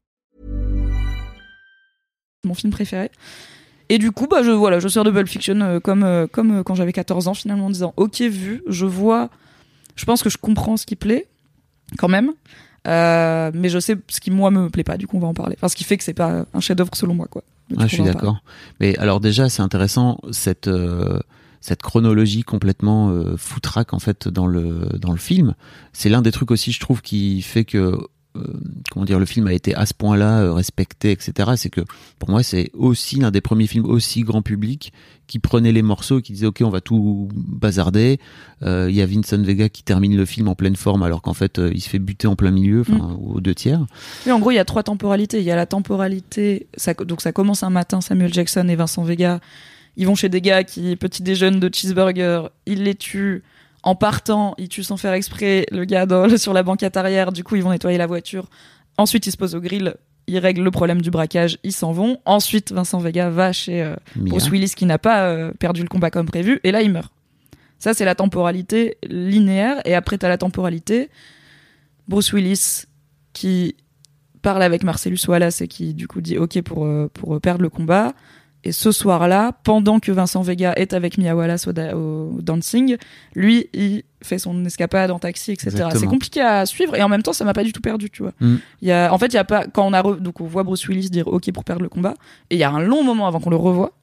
[2.45, 3.11] Mon film préféré.
[3.89, 6.59] Et du coup, bah, je, voilà, je sors de Pulp Fiction euh, comme, euh, comme
[6.59, 9.29] euh, quand j'avais 14 ans, finalement, en disant Ok, vu, je vois,
[9.95, 11.27] je pense que je comprends ce qui plaît,
[11.97, 12.31] quand même.
[12.85, 15.55] Mais je sais ce qui, moi, me plaît pas, du coup, on va en parler.
[15.57, 17.43] Enfin, ce qui fait que c'est pas un chef-d'œuvre selon moi, quoi.
[17.77, 18.41] Ah, je suis d'accord.
[18.79, 20.69] Mais alors déjà, c'est intéressant cette
[21.61, 25.55] cette chronologie complètement euh, foutraque en fait dans le dans le film.
[25.93, 27.97] C'est l'un des trucs aussi, je trouve, qui fait que
[28.89, 31.51] comment dire, le film a été à ce point-là euh, respecté, etc.
[31.55, 31.81] C'est que
[32.19, 34.93] pour moi, c'est aussi l'un des premiers films aussi grand public
[35.27, 38.19] qui prenait les morceaux, qui disait ok, on va tout bazarder.
[38.63, 41.33] Euh, Il y a Vincent Vega qui termine le film en pleine forme, alors qu'en
[41.33, 43.85] fait, euh, il se fait buter en plein milieu, enfin aux deux tiers.
[44.25, 45.39] Oui, en gros, il y a trois temporalités.
[45.39, 49.03] Il y a la temporalité, ça, donc ça commence un matin, Samuel Jackson et Vincent
[49.03, 49.39] Vega
[49.97, 53.43] Ils vont chez des gars qui petit déjeunent de cheeseburger, ils les tuent.
[53.83, 57.31] En partant, ils tuent sans faire exprès le gars dans- sur la banquette arrière.
[57.31, 58.49] Du coup, ils vont nettoyer la voiture.
[58.97, 59.95] Ensuite, ils se posent au grill.
[60.27, 61.57] Ils règlent le problème du braquage.
[61.63, 62.19] Ils s'en vont.
[62.25, 63.95] Ensuite, Vincent Vega va chez euh.
[64.15, 66.59] Bruce Willis qui n'a pas euh, perdu le combat comme prévu.
[66.63, 67.11] Et là, il meurt.
[67.79, 69.81] Ça, c'est la temporalité linéaire.
[69.85, 71.09] Et après, t'as la temporalité
[72.07, 72.83] Bruce Willis
[73.33, 73.75] qui
[74.43, 77.69] parle avec Marcellus Wallace et qui, du coup, dit OK pour, euh, pour perdre le
[77.69, 78.13] combat.
[78.63, 82.95] Et ce soir-là, pendant que Vincent Vega est avec Mia Wallace au, da- au dancing,
[83.35, 85.71] lui, il fait son escapade en taxi, etc.
[85.95, 88.21] C'est compliqué à suivre et en même temps, ça m'a pas du tout perdu, tu
[88.21, 88.33] vois.
[88.39, 88.55] Mm.
[88.83, 90.45] Il y a, en fait, il y a pas quand on a re- donc on
[90.45, 92.13] voit Bruce Willis dire OK pour perdre le combat
[92.51, 93.93] et il y a un long moment avant qu'on le revoie,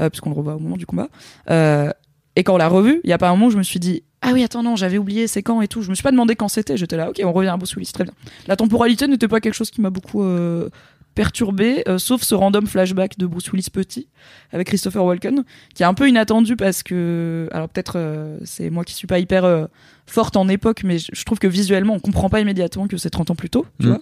[0.00, 1.08] euh, puisqu'on le revoit au moment du combat.
[1.48, 1.90] Euh,
[2.34, 3.78] et quand on l'a revu, il y a pas un moment où je me suis
[3.80, 5.82] dit ah oui attends non j'avais oublié c'est quand et tout.
[5.82, 6.76] Je me suis pas demandé quand c'était.
[6.76, 8.12] J'étais là OK on revient à Bruce Willis très bien.
[8.48, 10.68] La temporalité n'était pas quelque chose qui m'a beaucoup euh,
[11.14, 14.08] perturbé, euh, sauf ce random flashback de Bruce Willis petit
[14.52, 15.44] avec Christopher Walken,
[15.74, 19.18] qui est un peu inattendu parce que, alors peut-être euh, c'est moi qui suis pas
[19.18, 19.66] hyper euh,
[20.10, 23.30] forte en époque, mais je trouve que visuellement on comprend pas immédiatement que c'est 30
[23.30, 23.90] ans plus tôt, tu Mm.
[23.90, 23.98] vois,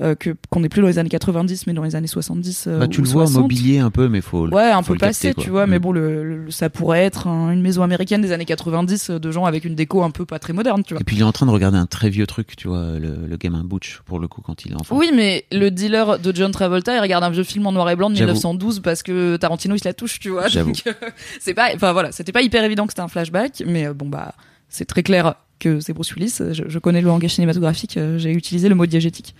[0.00, 2.64] euh, que qu'on n'est plus dans les années 90 mais dans les années 70.
[2.66, 3.42] euh, Bah, tu ou le vois en 60.
[3.42, 4.46] mobilier un peu, mais faut.
[4.46, 5.82] le- Ouais, un faut peu passé, capter, tu vois, mais Mm.
[5.82, 9.30] bon, le, le- ça pourrait être un- une maison américaine des années 90 euh, de
[9.30, 11.00] gens avec une déco un peu pas très moderne, tu vois.
[11.00, 13.26] Et puis il est en train de regarder un très vieux truc, tu vois, le,
[13.28, 14.96] le gamin Butch, pour le coup, quand il est enfant.
[14.96, 17.96] Oui, mais le dealer de John Travolta, il regarde un vieux film en noir et
[17.96, 18.32] blanc de J'avoue.
[18.32, 20.48] 1912 parce que Tarantino il se la touche, tu vois.
[20.48, 20.72] J'avoue.
[20.72, 20.92] Donc, euh,
[21.40, 24.34] c'est pas, enfin voilà, c'était pas hyper évident que c'était un flashback, mais bon bah,
[24.68, 26.38] c'est très clair que c'est Bruce Willis.
[26.52, 29.34] Je, connais le langage cinématographique, euh, j'ai utilisé le mot diégétique.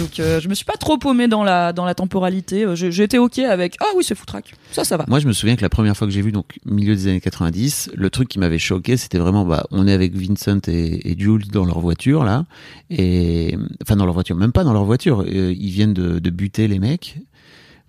[0.00, 2.64] Donc euh, je me suis pas trop paumé dans la dans la temporalité.
[2.64, 5.04] Euh, été ok avec ah oui c'est foutraque, ça ça va.
[5.06, 7.20] Moi, je me souviens que la première fois que j'ai vu, donc milieu des années
[7.20, 11.18] 90, le truc qui m'avait choqué, c'était vraiment, bah, on est avec Vincent et, et
[11.18, 12.46] Jules dans leur voiture là,
[12.90, 16.30] et enfin dans leur voiture, même pas dans leur voiture, euh, ils viennent de, de
[16.30, 17.18] buter les mecs.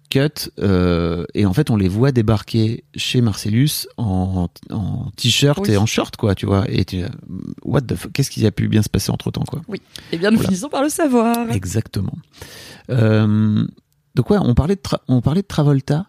[0.10, 5.72] Cut euh, et en fait on les voit débarquer chez Marcellus en, en t-shirt Oui.
[5.74, 7.04] et en short quoi tu vois et tu,
[7.66, 9.62] what the fuck qu'est-ce qui a pu bien se passer entre temps quoi
[10.12, 10.50] Et bien nous Voilà.
[10.50, 11.50] finissons par le savoir.
[11.52, 12.14] Exactement.
[12.90, 13.66] Euh,
[14.16, 16.08] donc ouais, on parlait de, on parlait de Travolta.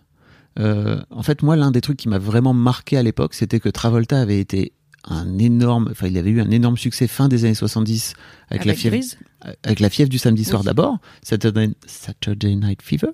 [0.59, 3.69] Euh, en fait, moi, l'un des trucs qui m'a vraiment marqué à l'époque, c'était que
[3.69, 4.73] Travolta avait été
[5.05, 8.15] un énorme, enfin, il avait eu un énorme succès fin des années 70
[8.51, 9.19] avec, la Avec fièvre, Grise.
[9.62, 10.66] Avec la fièvre du samedi soir Oui.
[10.66, 13.11] d'abord, Saturday, Saturday Night Fever,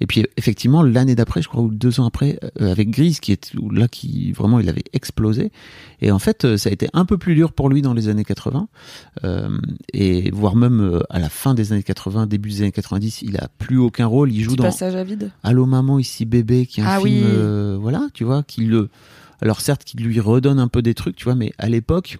[0.00, 3.32] et puis effectivement l'année d'après, je crois, ou deux ans après, euh, avec Grise, qui
[3.32, 5.50] est là qui vraiment il avait explosé.
[6.00, 8.08] Et en fait, euh, ça a été un peu plus dur pour lui dans les
[8.08, 8.68] années 80,
[9.24, 9.48] euh,
[9.92, 13.36] et voire même euh, à la fin des années 80, début des années 90, il
[13.38, 14.32] a plus aucun rôle.
[14.32, 15.30] Il joue Petit dans passage à vide.
[15.42, 17.76] Allô maman ici bébé, qui est un Ah film, oui.
[17.80, 18.88] voilà, tu vois, qui le,
[19.40, 22.18] alors certes, qui lui redonne un peu des trucs, tu vois, mais à l'époque,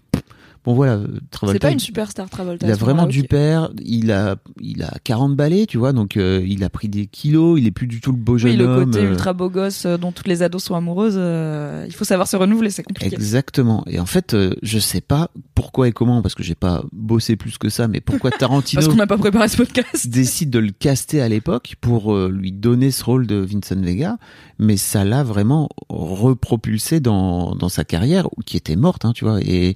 [0.65, 1.69] bon voilà, euh, C'est Travolta.
[1.69, 2.67] pas une superstar Travolta.
[2.67, 6.45] Il a vraiment du père, il a, il a 40 balais, tu vois, donc euh,
[6.47, 8.65] il a pris des kilos, il est plus du tout le beau jeune Oui, le
[8.67, 8.85] homme.
[8.93, 12.05] côté euh, ultra beau gosse euh, dont toutes les ados sont amoureuses, euh, il faut
[12.05, 13.15] savoir se renouveler, c'est compliqué.
[13.15, 13.85] Exactement.
[13.89, 17.37] Et en fait, euh, je sais pas pourquoi et comment, parce que j'ai pas bossé
[17.37, 20.07] plus que ça, mais pourquoi Tarantino Parce qu'on n'a pas préparé ce podcast.
[20.09, 24.19] décide de le caster à l'époque pour lui donner ce rôle de Vincent Vega,
[24.59, 29.41] mais ça l'a vraiment repropulsé dans, dans sa carrière, qui était morte, hein, tu vois.
[29.43, 29.75] Et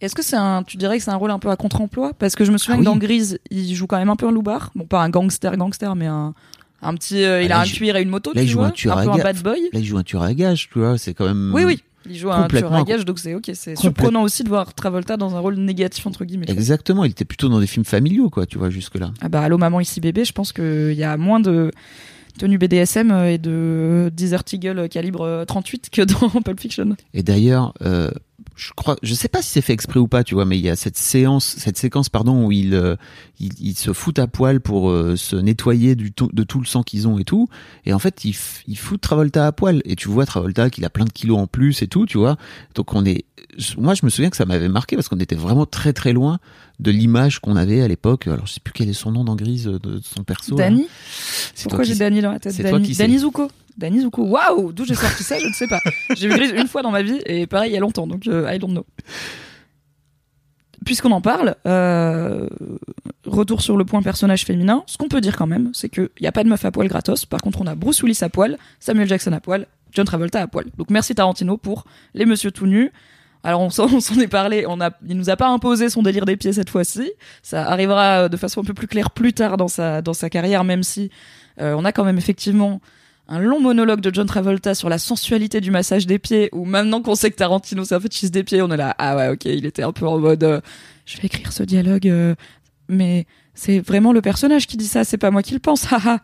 [0.00, 2.12] Est-ce que c'est un, tu dirais que c'est un rôle un peu à contre-emploi?
[2.18, 2.96] Parce que je me souviens Ah que dans.
[2.96, 4.70] Grise, il joue quand même un peu un loupard.
[4.74, 6.34] Bon, pas un gangster, gangster, mais un,
[6.82, 8.50] un petit, euh, il Ah, là, a un cuir et une moto, là, tu il
[8.50, 9.60] joue vois, un tueur à peu un bad boy.
[9.72, 11.52] là, il joue un tueur à gage, tu vois, c'est quand même.
[11.54, 11.82] Oui, oui.
[12.08, 13.50] Il joue un tueur à gage, donc c'est ok.
[13.54, 16.46] C'est surprenant aussi de voir Travolta dans un rôle négatif entre guillemets.
[16.48, 19.12] Exactement, il était plutôt dans des films familiaux, quoi, tu vois, jusque-là.
[19.20, 21.70] Ah bah, allô maman ici bébé, je pense qu'il y a moins de
[22.32, 26.96] tenues BDSM et de Desert Eagle calibre euh, 38 que dans Pulp Fiction.
[27.14, 28.10] Et d'ailleurs, euh,
[28.56, 30.64] je crois, je sais pas si c'est fait exprès ou pas, tu vois, mais il
[30.64, 32.96] y a cette séance, cette séquence, pardon, où ils euh,
[33.38, 37.18] ils, se foutent à poil pour euh, se nettoyer de tout le sang qu'ils ont
[37.18, 37.48] et tout.
[37.86, 39.80] Et en fait, ils, ils foutent Travolta à poil.
[39.84, 42.36] Et tu vois Travolta qu'il a plein de kilos en plus et tout, tu vois.
[42.74, 43.24] Donc on est,
[43.78, 46.38] moi je me souviens que ça m'avait marqué parce qu'on était vraiment très très loin
[46.80, 48.26] de l'image qu'on avait à l'époque.
[48.26, 50.56] Alors je sais plus quel est son nom dans Grise euh, de, de son perso.
[50.56, 50.86] Danny
[51.54, 51.94] C'est Pourquoi j'ai.
[51.94, 52.60] Danny dans la tête.
[52.60, 53.48] Danny Zuko.
[53.76, 54.24] Danny Zuko.
[54.24, 55.80] Waouh D'où j'ai sorti ça Je ne sais pas.
[56.16, 58.26] J'ai vu Grise une fois dans ma vie et pareil il y a longtemps, donc
[58.26, 58.86] euh, I don't know.
[60.84, 62.48] Puisqu'on en parle, euh,
[63.26, 64.82] retour sur le point personnage féminin.
[64.86, 66.88] Ce qu'on peut dire quand même, c'est qu'il n'y a pas de meuf à poil
[66.88, 67.26] gratos.
[67.26, 70.46] Par contre, on a Bruce Willis à poil, Samuel Jackson à poil, John Travolta à
[70.46, 70.64] poil.
[70.78, 72.90] Donc merci Tarantino pour les monsieur tout nus.
[73.42, 76.36] Alors on s'en est parlé, on a, il nous a pas imposé son délire des
[76.36, 77.10] pieds cette fois-ci.
[77.42, 80.30] Ça arrivera euh, de façon un peu plus claire plus tard dans sa dans sa
[80.30, 81.10] carrière, même si
[81.60, 82.80] euh, on a quand même effectivement
[83.30, 86.50] un long monologue de John Travolta sur la sensualité du massage des pieds.
[86.52, 89.44] Où maintenant qu'on sait que Tarantino fétichiste des pieds, on est là ah ouais ok
[89.44, 90.60] il était un peu en mode euh,
[91.06, 92.34] je vais écrire ce dialogue, euh,
[92.88, 96.20] mais c'est vraiment le personnage qui dit ça, c'est pas moi qui le pense, haha.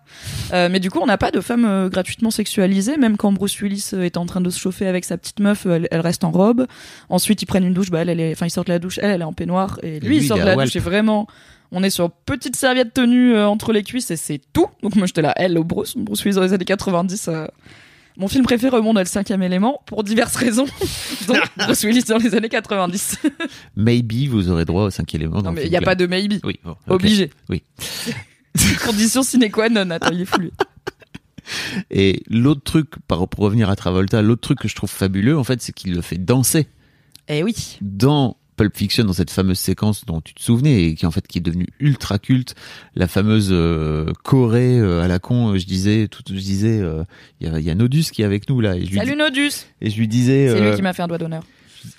[0.53, 3.61] Euh, mais du coup, on n'a pas de femme euh, gratuitement sexualisée, même quand Bruce
[3.61, 6.25] Willis euh, est en train de se chauffer avec sa petite meuf, elle, elle reste
[6.25, 6.67] en robe.
[7.09, 8.99] Ensuite, ils prennent une douche, bah elle, elle est, enfin ils sortent de la douche,
[9.03, 11.27] elle, elle est en peignoir, et lui, lui, il sort de la douche, et vraiment,
[11.73, 14.67] on est sur petite serviette tenue euh, entre les cuisses, et c'est tout.
[14.83, 17.31] Donc moi, j'étais là, elle, au Bruce, Bruce Willis dans les années 90.
[18.17, 20.67] Mon film préféré remonte à le cinquième élément pour diverses raisons.
[21.29, 23.19] Donc Bruce Willis dans les années 90.
[23.77, 25.43] Maybe vous aurez droit au cinquième élément.
[25.43, 26.41] Non mais il n'y a pas de maybe.
[26.45, 26.77] Oui, bon.
[26.89, 27.31] Obligé.
[27.49, 27.63] Oui.
[28.85, 29.91] Condition sine qua non.
[29.91, 30.41] Attends, il est fou.
[31.91, 35.63] Et l'autre truc, pour revenir à Travolta, l'autre truc que je trouve fabuleux, en fait,
[35.63, 36.67] c'est qu'il le fait danser
[37.29, 37.79] Eh oui.
[37.83, 41.27] dans Pulp Fiction, dans cette fameuse séquence dont tu te souvenais et qui en fait
[41.27, 42.55] qui est devenue ultra culte,
[42.95, 45.53] la fameuse euh, Corée euh, à la con.
[45.55, 46.83] euh, Je disais, tout, je disais,
[47.41, 49.17] il y, y a Nodus qui est avec nous là, et je lui, Salut dis-
[49.19, 49.51] Nodus.
[49.81, 51.43] et je lui disais, C'est lui qui m'a fait un doigt d'honneur.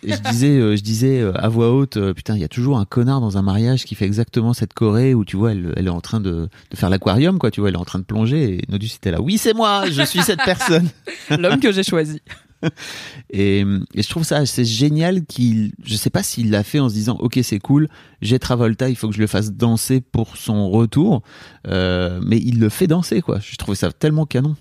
[0.04, 3.22] et je disais, je disais à voix haute, putain, il y a toujours un connard
[3.22, 6.02] dans un mariage qui fait exactement cette Corée où tu vois, elle, elle est en
[6.02, 8.62] train de, de faire l'aquarium, quoi, tu vois, elle est en train de plonger et
[8.70, 9.22] Nodus était là.
[9.22, 10.90] Oui, c'est moi, je suis cette personne.
[11.30, 12.22] L'homme que j'ai choisi.
[13.30, 13.60] Et,
[13.94, 16.94] et je trouve ça assez génial qu'il, je sais pas s'il l'a fait en se
[16.94, 17.90] disant, ok, c'est cool,
[18.22, 21.22] j'ai Travolta, il faut que je le fasse danser pour son retour,
[21.68, 23.40] euh, mais il le fait danser, quoi.
[23.40, 24.56] Je trouve ça tellement canon.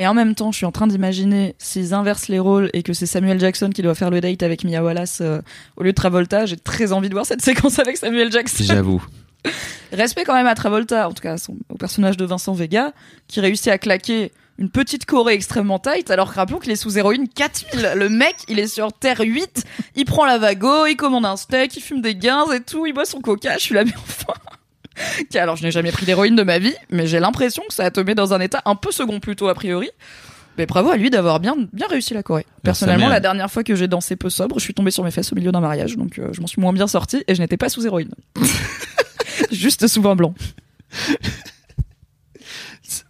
[0.00, 2.92] Et en même temps, je suis en train d'imaginer s'ils inversent les rôles et que
[2.92, 5.40] c'est Samuel Jackson qui doit faire le date avec Mia Wallace euh,
[5.76, 6.46] au lieu de Travolta.
[6.46, 8.62] J'ai très envie de voir cette séquence avec Samuel Jackson.
[8.64, 9.04] J'avoue.
[9.92, 12.92] Respect quand même à Travolta, en tout cas son- au personnage de Vincent Vega,
[13.26, 16.98] qui réussit à claquer une petite Corée extrêmement tight, alors que rappelons qu'il est sous
[16.98, 17.92] héroïne 4000.
[17.94, 21.76] Le mec, il est sur Terre 8, il prend la vago, il commande un steak,
[21.76, 24.34] il fume des gains et tout, il boit son coca, je suis là, mais enfin...
[25.34, 28.00] Alors, je n'ai jamais pris d'héroïne de ma vie, mais j'ai l'impression que ça te
[28.00, 29.90] met dans un état un peu second plutôt, a priori.
[30.56, 32.44] Mais bravo à lui d'avoir bien, bien réussi la Corée.
[32.64, 35.32] Personnellement, la dernière fois que j'ai dansé peu sobre, je suis tombée sur mes fesses
[35.32, 37.56] au milieu d'un mariage, donc euh, je m'en suis moins bien sortie et je n'étais
[37.56, 38.10] pas sous héroïne.
[39.52, 40.34] Juste sous vin blanc.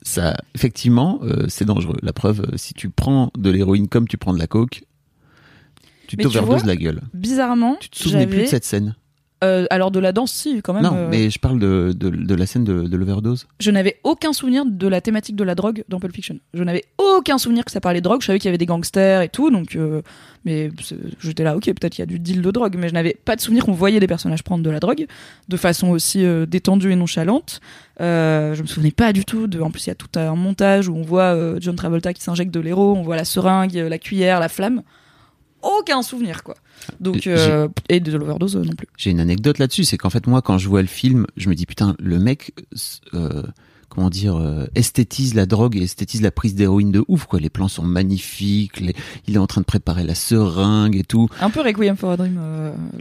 [0.08, 1.98] Ça, effectivement, euh, c'est dangereux.
[2.02, 4.84] La preuve, euh, si tu prends de l'héroïne comme tu prends de la coke,
[6.06, 7.02] tu t'overdoses la gueule.
[7.12, 8.96] Bizarrement, Tu te souvenais plus de cette scène
[9.44, 10.82] Euh, alors de la danse, si, quand même.
[10.82, 13.46] Non, euh, mais je parle de, de, de la scène de, de l'overdose.
[13.60, 16.40] Je n'avais aucun souvenir de la thématique de la drogue dans Pulp Fiction.
[16.54, 18.20] Je n'avais aucun souvenir que ça parlait de drogue.
[18.20, 19.76] Je savais qu'il y avait des gangsters et tout, donc.
[19.76, 20.02] euh,
[20.44, 20.70] mais
[21.20, 23.36] j'étais là, ok, peut-être qu'il y a du deal de drogue, mais je n'avais pas
[23.36, 25.06] de souvenir qu'on voyait des personnages prendre de la drogue
[25.48, 27.60] de façon aussi détendue et nonchalante.
[28.00, 29.60] Je me souvenais pas du tout de.
[29.60, 32.52] En plus, il y a tout un montage où on voit John Travolta qui s'injecte
[32.52, 34.82] de l'héros, on voit la seringue, la cuillère, la flamme.
[35.62, 36.54] Aucun souvenir, quoi.
[37.00, 38.88] Donc, euh, et de l'overdose euh, non plus.
[38.96, 41.54] J'ai une anecdote là-dessus, c'est qu'en fait moi quand je vois le film, je me
[41.54, 42.52] dis putain le mec,
[43.14, 43.42] euh,
[43.88, 47.40] comment dire, euh, esthétise la drogue et esthétise la prise d'héroïne de ouf quoi.
[47.40, 48.94] Les plans sont magnifiques, les-
[49.26, 51.28] il est en train de préparer la seringue et tout.
[51.40, 52.38] Un peu Requiem for a Dream.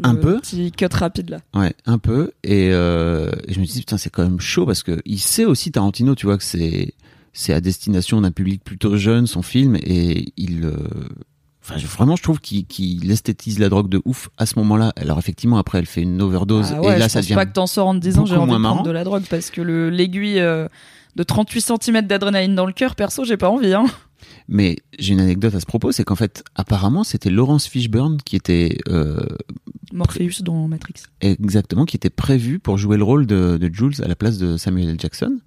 [0.03, 1.39] Un le peu Petit cut rapide là.
[1.53, 2.31] Ouais, un peu.
[2.43, 5.71] Et, et je me dis putain c'est quand même chaud parce que il sait aussi
[5.71, 6.93] Tarantino, tu vois que c'est
[7.33, 10.71] c'est à destination d'un public plutôt jeune son film et il
[11.69, 14.93] Enfin, je- vraiment, je trouve qu'il qu'il esthétise la drogue de ouf à ce moment-là.
[14.95, 16.73] Alors, effectivement, après, elle fait une overdose.
[16.73, 18.25] Ah ouais, et là, je ça pense devient pas que t'en sors en te disant
[18.25, 18.83] j'ai envie de prendre marrant.
[18.83, 20.67] de la drogue parce que le l'aiguille euh,
[21.15, 23.73] de 38 cm d'adrénaline dans le cœur, perso, j'ai pas envie.
[23.73, 23.85] Hein.
[24.47, 28.35] Mais j'ai une anecdote à ce propos, c'est qu'en fait, apparemment, c'était Laurence Fishburne qui
[28.37, 29.17] était euh,
[29.93, 30.93] Morpheus dans Matrix.
[31.21, 34.57] exactement qui était prévu pour jouer le rôle de, de Jules à la place de
[34.57, 34.99] Samuel L.
[34.99, 35.37] Jackson,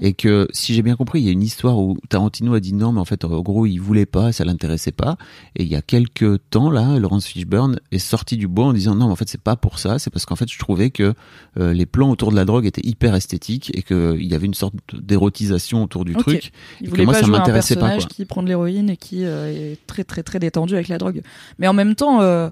[0.00, 2.74] et que si j'ai bien compris, il y a une histoire où Tarantino a dit
[2.74, 5.16] non, mais en fait, en gros, il voulait pas, ça l'intéressait pas.
[5.56, 8.94] Et il y a quelques temps là, Laurence Fishburne est sortie du bois en disant
[8.94, 11.14] non, mais en fait, c'est pas pour ça, c'est parce qu'en fait, je trouvais que
[11.58, 14.54] euh, les plans autour de la drogue étaient hyper esthétiques et qu'il y avait une
[14.54, 16.52] sorte d'érotisation autour du truc.
[16.80, 17.80] Il et que voulait moi, pas ça m'intéressait pas.
[17.82, 18.14] personnage Quoi.
[18.16, 21.22] qui prend de l'héroïne et qui euh, est très très très détendu avec la drogue.
[21.58, 22.50] Mais en même temps, euh,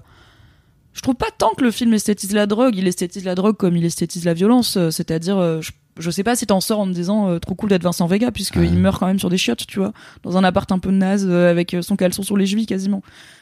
[0.93, 2.75] je trouve pas tant que le film esthétise la drogue.
[2.75, 4.77] Il esthétise la drogue comme il esthétise la violence.
[4.77, 7.69] euh, C'est-à-dire, je, je sais pas si t'en sors en te disant euh, trop cool
[7.69, 8.69] d'être Vincent Vega puisqu'il Ouais.
[8.69, 11.49] meurt quand même sur des chiottes, tu vois, dans un appart un peu naze euh,
[11.51, 13.01] avec euh, son caleçon sur les chevilles quasiment.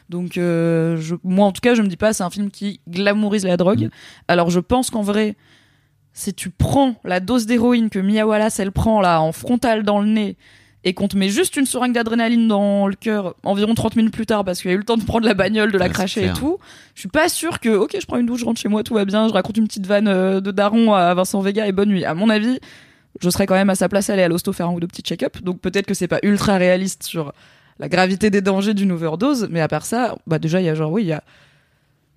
[0.09, 2.81] Donc euh, je, moi en tout cas, je me dis pas c'est un film qui
[2.87, 3.85] glamourise la drogue.
[3.85, 3.89] Mm.
[4.27, 5.35] Alors je pense qu'en vrai,
[6.13, 10.01] si tu prends la dose d'héroïne que Mia Wallace elle prend là en frontal dans
[10.01, 10.37] le nez
[10.83, 14.25] et qu'on te met juste une seringue d'adrénaline dans le cœur environ 30 minutes plus
[14.25, 16.25] tard parce qu'il a eu le temps de prendre la bagnole, de la Ouais, cracher
[16.25, 16.57] et tout,
[16.95, 18.95] je suis pas sûr que ok je prends une douche, je rentre chez moi, tout
[18.95, 21.89] va bien, je raconte une petite vanne euh, de daron à Vincent Vega et bonne
[21.89, 22.03] nuit.
[22.03, 22.59] À mon avis,
[23.21, 25.03] je serais quand même à sa place aller à l'hosto faire un ou deux petits
[25.03, 27.33] check-up, donc peut-être que c'est pas ultra réaliste sur
[27.79, 30.75] la gravité des dangers d'une overdose, mais à part ça, bah déjà il y a
[30.75, 31.23] genre oui il y a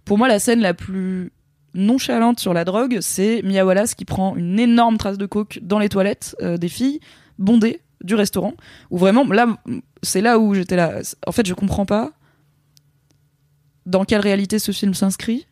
[0.04, 1.32] pour moi la scène la plus
[1.74, 5.78] nonchalante sur la drogue, c'est Mia Wallace qui prend une énorme trace de coke dans
[5.78, 7.00] les toilettes euh, des filles
[7.38, 8.54] bondées du restaurant.
[8.90, 9.58] Où vraiment, là,
[10.02, 11.00] c'est là où j'étais là.
[11.26, 12.12] En fait, je comprends pas
[13.86, 15.46] dans quelle réalité ce film s'inscrit.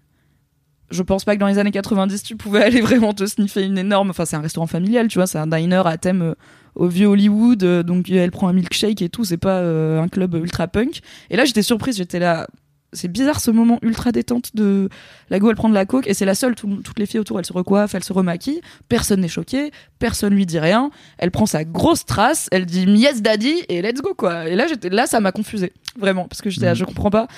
[0.91, 3.79] je pense pas que dans les années 90 tu pouvais aller vraiment te sniffer une
[3.79, 4.11] énorme.
[4.11, 6.35] Enfin, c'est un restaurant familial, tu vois, c'est un diner à thème euh,
[6.75, 7.63] au vieux Hollywood.
[7.63, 9.25] euh, donc elle prend un milkshake et tout.
[9.25, 11.01] C'est pas euh, un club ultra punk.
[11.31, 11.97] Et là, j'étais surprise.
[11.97, 12.47] J'étais là.
[12.95, 14.89] C'est bizarre ce moment ultra détente de
[15.31, 17.21] la go elle prend de la coke et c'est la seule tout- toutes les filles
[17.21, 21.31] autour elles se recoiffent elles se remaquillent personne n'est choqué personne lui dit rien elle
[21.31, 24.91] prend sa grosse trace elle dit yes daddy et let's go quoi et là j'étais
[24.91, 26.79] là ça m'a confusé vraiment parce que j'étais là, Mhm.
[26.79, 27.29] je comprends pas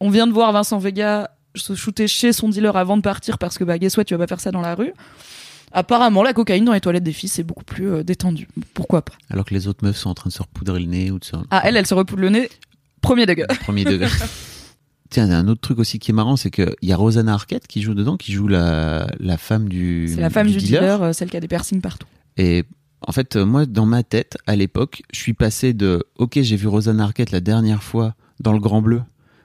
[0.00, 3.56] on vient de voir Vincent Vega se shooter chez son dealer avant de partir parce
[3.56, 4.92] que bah guess what tu vas pas faire ça dans la rue
[5.72, 9.14] apparemment la cocaïne dans les toilettes des filles c'est beaucoup plus euh, détendu pourquoi pas?
[9.30, 11.24] Alors que les autres meufs sont en train de se repoudrer le nez ou de
[11.24, 11.36] se.
[11.50, 12.50] ah elle elle se repoudre le nez
[13.00, 14.08] premier degré Premier degré.
[15.10, 16.96] Tiens, il y a un autre truc aussi qui est marrant, c'est qu'il y a
[16.96, 20.08] Rosanna Arquette qui joue dedans, qui joue la, la femme du.
[20.14, 22.64] c'est la femme du, dealer, euh, celle qui a des piercings partout Et
[23.06, 26.56] en fait, euh, moi, dans ma tête, à l'époque, je suis passé de OK, j'ai
[26.56, 29.02] vu Rosanna Arquette la dernière fois dans Le Grand Bleu.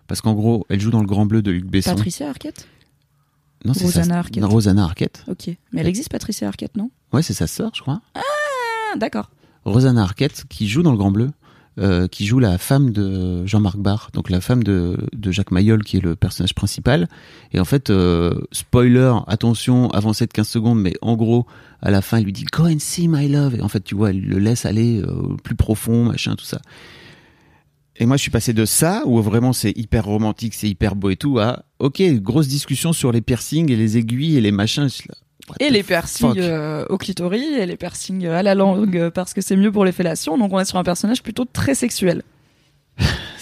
[0.07, 1.95] Parce qu'en gros, elle joue dans Le Grand Bleu de Luc Besson.
[1.95, 2.67] Patricia Arquette?
[3.65, 4.43] Non, c'est Rosanna sa- Arquette.
[4.43, 5.23] non, Rosanna Arquette.
[5.27, 6.91] ok mais elle existe Patricia Arquette non?
[7.11, 8.01] Ouais, c'est sa sœur, je crois.
[8.13, 9.31] ah d'accord
[9.63, 11.31] Rosanna Arquette, qui joue dans Le Grand Bleu,
[11.77, 15.83] euh, qui joue la femme de Jean-Marc Barr, donc la femme de, de Jacques Mayol,
[15.83, 17.09] qui est le personnage principal.
[17.51, 21.45] Et en fait, euh, spoiler, attention, avancez de 15 secondes, mais en gros,
[21.81, 23.55] à la fin, il lui dit Go and see my love.
[23.55, 26.61] Et en fait, tu vois, elle le laisse aller euh, plus profond, machin, tout ça.
[27.97, 31.09] Et moi, je suis passé de ça, où vraiment c'est hyper romantique, c'est hyper beau
[31.09, 34.87] et tout, à ok, grosse discussion sur les piercings et les aiguilles et les machins.
[35.49, 39.33] What et les piercings euh, au clitoris et les piercings à la langue euh, parce
[39.33, 40.37] que c'est mieux pour les fellations.
[40.37, 42.23] Donc on est sur un personnage plutôt très sexuel.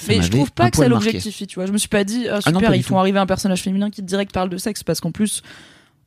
[0.08, 1.66] Mais je trouve pas que ça l'objectifie, tu vois.
[1.66, 3.00] Je me suis pas dit, ah, Ah non, super, du ils font tout.
[3.00, 5.42] arriver un personnage féminin qui direct parle de sexe parce qu'en plus,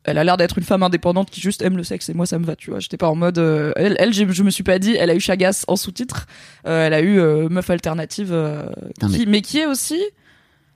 [0.04, 2.38] elle a l'air d'être une femme indépendante qui juste aime le sexe et moi ça
[2.38, 2.80] me va, tu vois.
[2.80, 5.20] J'étais pas en mode, euh, elle, elle, je me suis pas dit, elle a eu
[5.20, 6.26] Chagas en sous-titre,
[6.66, 8.66] euh, elle a eu euh, meuf alternative, euh,
[9.10, 9.40] qui- mais...
[9.40, 10.00] qui est aussi,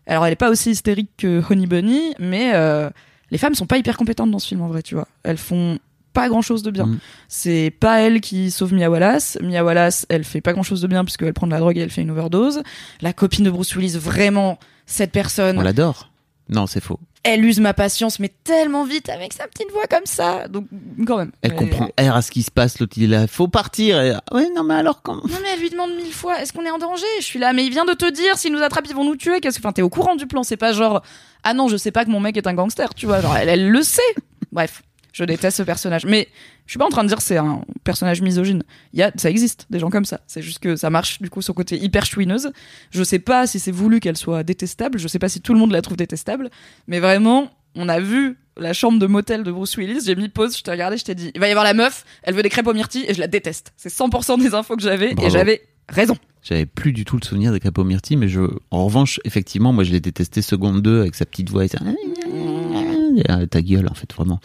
[0.06, 2.88] alors elle est pas aussi hystérique que Honey Bunny, mais euh,
[3.30, 5.08] les femmes sont pas hyper compétentes dans ce film en vrai, tu vois.
[5.22, 5.78] Elles font
[6.12, 6.86] pas grand chose de bien.
[6.86, 6.98] Mm.
[7.28, 9.38] C'est pas elle qui sauve Mia Wallace.
[9.42, 11.80] Mia Wallace, elle fait pas grand chose de bien puisqu'elle prend de la drogue et
[11.80, 12.62] elle fait une overdose.
[13.00, 16.09] La copine de Bruce Willis, vraiment, cette personne, On l'adore.
[16.50, 16.98] Non, c'est faux.
[17.22, 20.48] elle use ma patience, mais tellement vite avec sa petite voix comme ça.
[20.48, 20.66] Donc,
[21.06, 21.30] quand même.
[21.42, 24.00] Elle comprend R à ce qui se passe, l'autre il est là, faut partir.
[24.00, 26.64] Et, ouais, non, mais alors comment Non, mais elle lui demande mille fois, est-ce qu'on
[26.64, 27.06] est en danger?
[27.20, 29.16] Je suis là, mais il vient de te dire, s'ils nous attrapent, ils vont nous
[29.16, 29.40] tuer.
[29.40, 30.42] Qu'est-ce que, enfin, t'es au courant du plan.
[30.42, 31.02] C'est pas genre,
[31.44, 33.20] ah non, je sais pas que mon mec est un gangster, tu vois.
[33.20, 34.02] Genre, elle, elle le sait.
[34.50, 34.82] Bref.
[35.12, 36.06] Je déteste ce personnage.
[36.06, 36.28] Mais
[36.66, 38.62] je suis pas en train de dire que c'est un personnage misogyne.
[38.92, 40.20] Il y a, ça existe, des gens comme ça.
[40.26, 42.52] C'est juste que ça marche, du coup, son côté hyper chouineuse.
[42.90, 44.98] Je sais pas si c'est voulu qu'elle soit détestable.
[44.98, 46.50] Je sais pas si tout le monde la trouve détestable.
[46.86, 50.02] Mais vraiment, on a vu la chambre de motel de Bruce Willis.
[50.04, 52.04] J'ai mis pause, je t'ai regardé, je t'ai dit, il va y avoir la meuf,
[52.22, 53.72] elle veut des crêpes aux myrtilles et je la déteste.
[53.76, 56.16] C'est 100% des infos que j'avais et j'avais raison.
[56.42, 59.72] J'avais plus du tout le souvenir des crêpes aux myrtilles, mais je, en revanche, effectivement,
[59.72, 61.78] moi je l'ai détesté seconde 2 avec sa petite voix et ça.
[63.50, 64.40] Ta gueule, en fait, vraiment.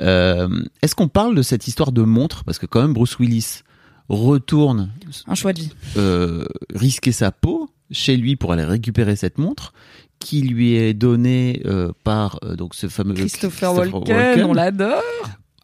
[0.00, 0.48] Euh,
[0.82, 2.44] Est-ce qu'on parle de cette histoire de montre?
[2.44, 3.60] Parce que quand même, Bruce Willis
[4.08, 4.90] retourne
[5.26, 5.70] Un choix de vie.
[5.96, 9.72] euh, risquer sa peau chez lui pour aller récupérer cette montre
[10.18, 15.02] qui lui est donnée euh, par donc ce fameux Christopher Walken, on l'adore.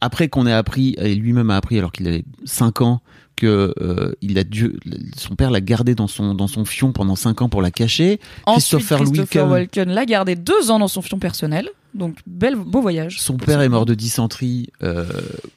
[0.00, 3.00] après qu'on ait appris et lui-même a appris alors qu'il avait 5 ans
[3.36, 4.74] que euh, il a dû
[5.16, 8.20] son père l'a gardé dans son dans son fion pendant 5 ans pour la cacher
[8.44, 9.50] Ensuite, Christopher Christopher Walken.
[9.52, 11.68] Walken l'a gardé deux ans dans son fion personnel.
[11.94, 13.20] Donc, bel, beau voyage.
[13.20, 15.06] son père est mort de dysenterie euh,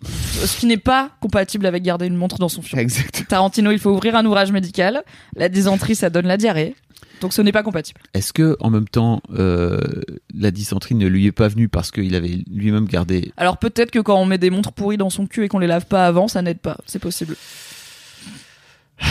[0.03, 2.77] Ce qui n'est pas compatible avec garder une montre dans son fion.
[2.77, 5.03] exact Tarantino, il faut ouvrir un ouvrage médical.
[5.35, 6.75] La dysenterie, ça donne la diarrhée.
[7.21, 8.01] Donc, ce n'est pas compatible.
[8.13, 9.79] est-ce que en même temps euh,
[10.33, 13.99] la dysenterie ne lui est pas venue parce qu'il avait lui-même gardé Alors, peut-être que
[13.99, 16.27] quand on met des montres pourries dans son cul et qu'on les lave pas avant,
[16.27, 16.77] ça n'aide pas.
[16.85, 17.37] C'est possible.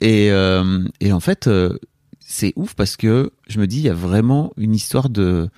[0.00, 1.78] et, euh, et en fait, euh,
[2.18, 5.48] c'est ouf parce que je me dis, il y a vraiment une histoire de,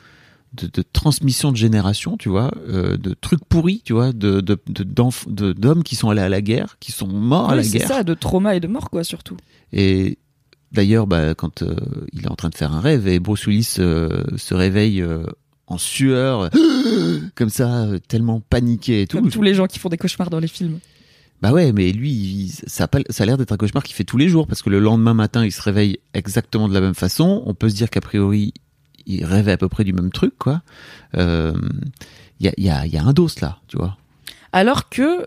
[0.54, 5.82] de, de transmission de génération, tu vois, euh, de trucs pourris, tu vois, de d'hommes
[5.82, 7.88] qui sont allés à la guerre, qui sont morts à la c'est guerre.
[7.88, 9.36] ça, de trauma et de mort, quoi, surtout.
[9.72, 10.18] Et
[10.72, 11.74] d'ailleurs, bah, quand euh,
[12.12, 15.04] il est en train de faire un rêve et Bruce Willis euh, se réveille
[15.66, 16.48] en sueur,
[17.34, 19.18] comme ça, tellement paniqué et tout.
[19.20, 20.78] Comme tous les gens qui font des cauchemars dans les films.
[21.40, 24.16] Bah ouais, mais lui, il- ça a, a l'air d'être un cauchemar qu'il fait tous
[24.16, 27.42] les jours parce que le lendemain matin, il se réveille exactement de la même façon.
[27.46, 28.52] On peut se dire qu'a priori,
[29.08, 30.62] il rêvait à peu près du même truc, quoi.
[31.16, 31.52] Euh,
[32.40, 33.96] Il y, a, il y, a, y a un dos là, tu vois.
[34.52, 35.26] alors que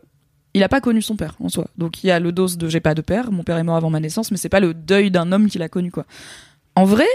[0.54, 1.68] il a pas connu son père en soi.
[1.78, 3.76] Donc il y a le dose de j'ai pas de père, mon père est mort
[3.78, 6.06] avant ma naissance, mais c'est pas le deuil d'un homme qu'il a connu quoi.
[6.76, 7.08] En vrai,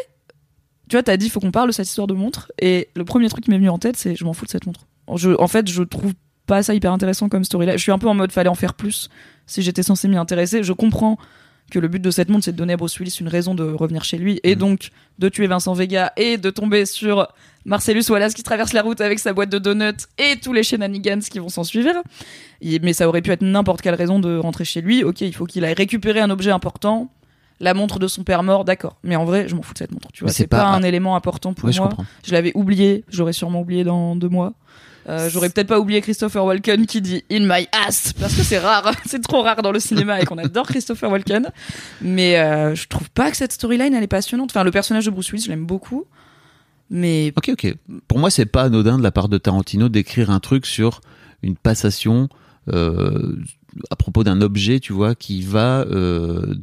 [0.89, 3.29] tu vois, t'as dit faut qu'on parle de cette histoire de montre, et le premier
[3.29, 4.87] truc qui m'est venu en tête, c'est je m'en fous de cette montre.
[5.07, 6.13] En fait, je trouve
[6.47, 7.77] pas ça hyper intéressant comme story là.
[7.77, 9.09] Je suis un peu en mode fallait en faire plus
[9.47, 10.63] si j'étais censé m'y intéresser.
[10.63, 11.19] Je comprends
[11.71, 13.65] que le but de cette montre c'est de donner à Bruce Willis une raison de
[13.65, 14.61] revenir chez lui et Mhm.
[14.61, 14.89] donc
[15.19, 17.27] de tuer Vincent Vega et de tomber sur
[17.65, 21.21] Marcellus Wallace qui traverse la route avec sa boîte de donuts et tous les shenanigans
[21.21, 21.91] qui vont s'en suivre.
[22.63, 25.03] Mais ça aurait pu être n'importe quelle raison de rentrer chez lui.
[25.05, 27.11] Ok, il faut qu'il aille récupérer un objet important.
[27.59, 28.97] La montre de son père mort, d'accord.
[29.03, 30.09] Mais en vrai, je m'en fous de cette montre.
[30.13, 31.89] Tu vois, c'est pas, pas- un élément important pour Ouais, moi.
[32.25, 33.03] Je l'avais oublié.
[33.09, 34.53] J'aurais sûrement oublié dans deux mois.
[35.09, 38.59] Euh, J'aurais peut-être pas oublié Christopher Walken qui dit In my ass parce que c'est
[38.59, 41.51] rare, c'est trop rare dans le cinéma et qu'on adore Christopher Walken.
[42.01, 44.51] Mais euh, je trouve pas que cette storyline elle est passionnante.
[44.51, 46.07] Enfin, le personnage de Bruce Willis, je l'aime beaucoup,
[46.91, 47.75] mais Ok, ok.
[48.09, 51.01] Pour moi, c'est pas anodin de la part de Tarantino d'écrire un truc sur
[51.43, 52.29] une passation
[52.73, 53.37] euh,
[53.91, 56.55] à propos d'un objet, tu vois, qui va euh,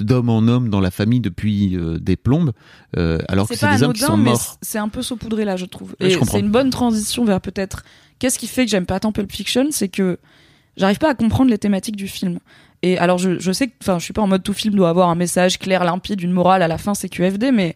[0.00, 2.52] d'homme en homme dans la famille depuis euh, des plombes,
[2.96, 4.58] alors que c'est des hommes qui anodin, sont mais morts.
[4.62, 5.94] c'est un peu saupoudré là, je trouve.
[6.00, 7.84] Et c'est une bonne transition vers peut-être.
[8.18, 10.18] Qu'est-ce qui fait que j'aime pas tant Pulp Fiction, c'est que
[10.76, 12.38] j'arrive pas à comprendre les thématiques du film.
[12.82, 14.88] Et alors je, je sais que, enfin, je suis pas en mode tout film doit
[14.88, 17.74] avoir un message clair, limpide, une morale à la fin, c'est QFD, mais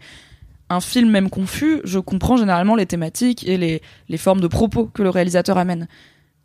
[0.71, 4.87] un film même confus, je comprends généralement les thématiques et les, les formes de propos
[4.87, 5.89] que le réalisateur amène.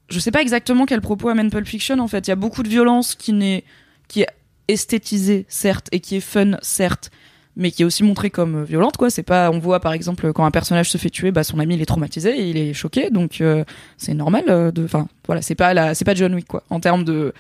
[0.10, 2.28] Je sais pas exactement quel propos amène Pulp Fiction en fait.
[2.28, 3.64] Il y a beaucoup de violence qui n'est
[4.08, 4.28] qui est
[4.68, 7.10] esthétisée certes et qui est fun certes,
[7.56, 9.10] mais qui est aussi montrée comme euh, violente quoi.
[9.10, 11.76] C'est pas on voit par exemple quand un personnage se fait tuer, bah son ami
[11.76, 13.64] il est traumatisé il est choqué donc euh,
[13.98, 16.80] c'est normal euh, de enfin voilà, c'est pas la c'est pas John Wick quoi en
[16.80, 17.34] termes de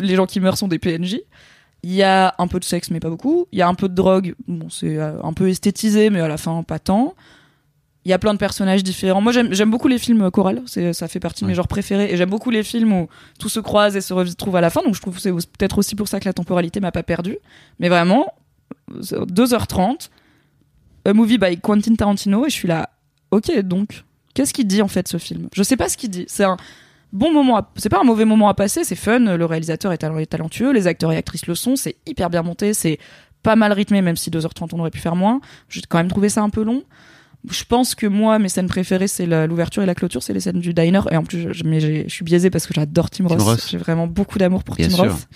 [0.00, 1.18] les gens qui meurent sont des PNJ.
[1.82, 3.46] Il y a un peu de sexe, mais pas beaucoup.
[3.52, 4.34] Il y a un peu de drogue.
[4.46, 7.14] Bon, c'est euh, un peu esthétisé, mais à la fin, pas tant.
[8.10, 9.20] Il y a plein de personnages différents.
[9.20, 10.62] Moi, j'aime beaucoup les films chorales.
[10.66, 12.12] C'est, ça fait partie de mes genres préférés.
[12.12, 13.08] Et j'aime beaucoup les films où
[13.38, 14.82] tout se croise et se retrouve à la fin.
[14.82, 17.38] Donc, je trouve que c'est peut-être aussi pour ça que la temporalité m'a pas perdu.
[17.78, 18.34] Mais vraiment,
[19.00, 20.08] c'est 2h30,
[21.04, 22.44] a movie by Quentin Tarantino.
[22.46, 22.90] Et je suis là,
[23.30, 24.02] ok, donc,
[24.34, 25.48] qu'est-ce qu'il dit en fait ce film?
[25.54, 26.24] Je sais pas ce qu'il dit.
[26.26, 26.56] C'est un
[27.12, 29.98] bon moment, à- c'est pas un mauvais moment à passer, c'est fun, le réalisateur est
[30.26, 32.98] talentueux, les acteurs et actrices le sont, c'est hyper bien monté, c'est
[33.44, 35.40] pas mal rythmé, même si 2h30 on aurait pu faire moins.
[35.68, 36.82] J'ai quand même trouvé ça un peu long.
[37.48, 40.60] Je pense que moi, mes scènes préférées, c'est l'ouverture et la clôture, c'est les scènes
[40.60, 41.00] du diner.
[41.10, 43.36] Et en plus, je, mais j'ai- je suis biaisée parce que j'adore Tim, Tim.
[43.36, 43.66] Roth.
[43.70, 45.12] J'ai vraiment beaucoup d'amour pour Bien Tim sûr.
[45.12, 45.28] Roth.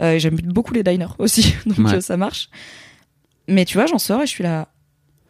[0.00, 1.94] Euh, j'aime beaucoup les diners aussi, donc Ouais.
[1.94, 2.48] euh, ça marche.
[3.46, 4.68] Mais tu vois, j'en sors et je suis là.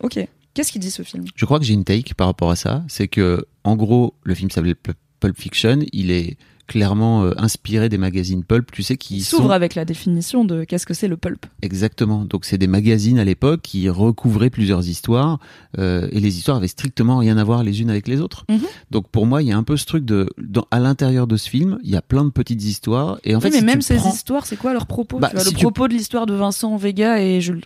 [0.03, 0.19] Ok,
[0.55, 1.25] qu'est-ce qu'il dit ce film?
[1.35, 2.85] Je crois que j'ai une take par rapport à ça.
[2.89, 5.81] C'est que, en gros, le film s'appelait Pul- Pulp Fiction.
[5.93, 6.37] Il est
[6.69, 10.45] clairement euh, inspiré des magazines Pulp, tu sais, qui Il sont s'ouvre avec la définition
[10.45, 11.47] de qu'est-ce que c'est le pulp.
[11.63, 12.25] exactement.
[12.25, 15.41] Donc, c'est des magazines à l'époque qui recouvraient plusieurs histoires
[15.79, 18.45] euh, et les histoires avaient strictement rien à voir les unes avec les autres.
[18.49, 18.61] Mhm.
[18.93, 21.37] Donc, pour moi, il y a un peu ce truc de, dans, à l'intérieur de
[21.37, 23.83] ce film, il y a plein de petites histoires et en fait, mais si même
[23.83, 25.95] ces prends- histoires, c'est quoi leur propos Bah, tu vois, si Le tu- propos de
[25.95, 27.65] l'histoire de Vincent Vega et Jules.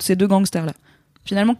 [0.00, 0.72] Ces deux gangsters là.
[1.24, 1.56] Finalement,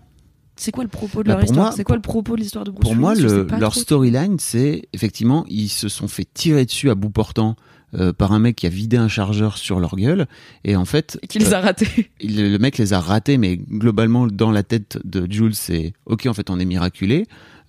[0.61, 2.71] c'est quoi le propos de Bah, leur histoire C'est quoi le propos de l'histoire de
[2.71, 6.95] Bruce Pour moi, le- leur storyline, c'est effectivement, ils se sont fait tirer dessus à
[6.95, 7.57] bout portant
[7.95, 10.27] euh, par un mec qui a vidé un chargeur sur leur gueule.
[10.63, 12.11] Et en fait, Et qui les euh, a ratés.
[12.21, 16.27] il- le mec les a ratés, mais globalement, dans la tête de Jules, c'est OK,
[16.27, 17.27] en fait, on est miraculé.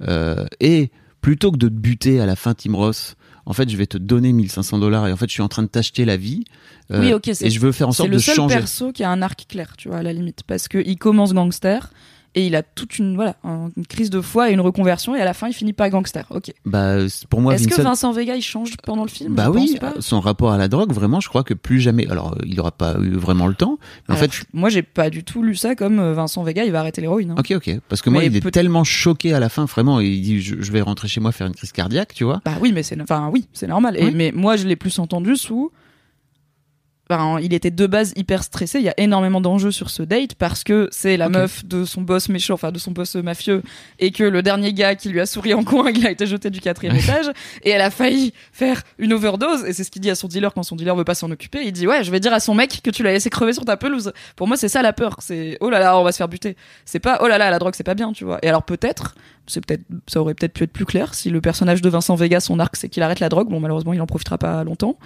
[0.08, 3.16] Euh, et plutôt que de te buter à la fin, Tim Ross,
[3.48, 5.64] en fait, je vais te donner 1500 dollars et en fait, je suis en train
[5.64, 6.44] de t'acheter la vie.
[6.92, 8.56] Euh, Oui, ok, c'est- Et je veux faire en C'est sorte le de seul changer.
[8.56, 10.44] perso qui a un arc clair, tu vois, à la limite.
[10.46, 11.92] Parce qu'il commence gangster
[12.36, 15.20] et il a toute une, voilà, un- une crise de foi et une reconversion et
[15.22, 16.26] à la fin il finit pas gangster.
[16.30, 16.52] Ok.
[16.66, 16.96] Bah,
[17.30, 19.34] pour moi, Est-ce que Vincent- Vega il change pendant le film?
[19.36, 20.02] Bah Je oui, pense pas.
[20.02, 22.08] son rapport à la drogue, vraiment, je crois que plus jamais.
[22.10, 23.78] Alors, euh, il n'aura pas eu vraiment le temps.
[24.08, 26.72] Mais en fait, moi j'ai pas du tout lu ça comme euh, Vincent Vega il
[26.72, 27.32] va arrêter l'héroïne.
[27.32, 27.36] hein.
[27.40, 27.80] Ok, ok.
[27.90, 30.00] Parce que moi, Mais il est tellement choqué à la fin, vraiment.
[30.00, 32.42] Il dit je, je vais rentrer chez moi faire une crise cardiaque, tu vois.
[32.46, 33.98] Bah oui, mais c'est enfin oui, c'est normal.
[33.98, 35.72] Et mais moi je l'ai plus entendu sous
[37.12, 38.80] ben, il était de base hyper stressé.
[38.80, 42.00] Il y a énormément d'enjeux sur ce date parce que c'est la meuf de son
[42.00, 43.64] boss méchant, enfin de son boss mafieux,
[44.00, 46.50] et que le dernier gars qui lui a souri en coin, il a été jeté
[46.50, 47.26] du quatrième étage,
[47.64, 49.66] et elle a failli faire une overdose.
[49.66, 51.66] Et c'est ce qu'il dit à son dealer quand son dealer veut pas s'en occuper.
[51.66, 53.66] Il dit ouais, je vais dire à son mec que tu l'as laissé crever sur
[53.66, 54.14] ta pelouse.
[54.38, 55.18] Pour moi, c'est ça la peur.
[55.20, 56.56] C'est oh là là, on va se faire buter.
[56.86, 58.40] C'est pas oh là là, la drogue c'est pas bien, tu vois.
[58.42, 59.16] Et alors peut-être,
[59.48, 62.40] c'est peut-être, ça aurait peut-être pu être plus clair si le personnage de Vincent Vega,
[62.40, 63.50] son arc, c'est qu'il arrête la drogue.
[63.50, 64.98] Bon, malheureusement, il en profitera pas longtemps.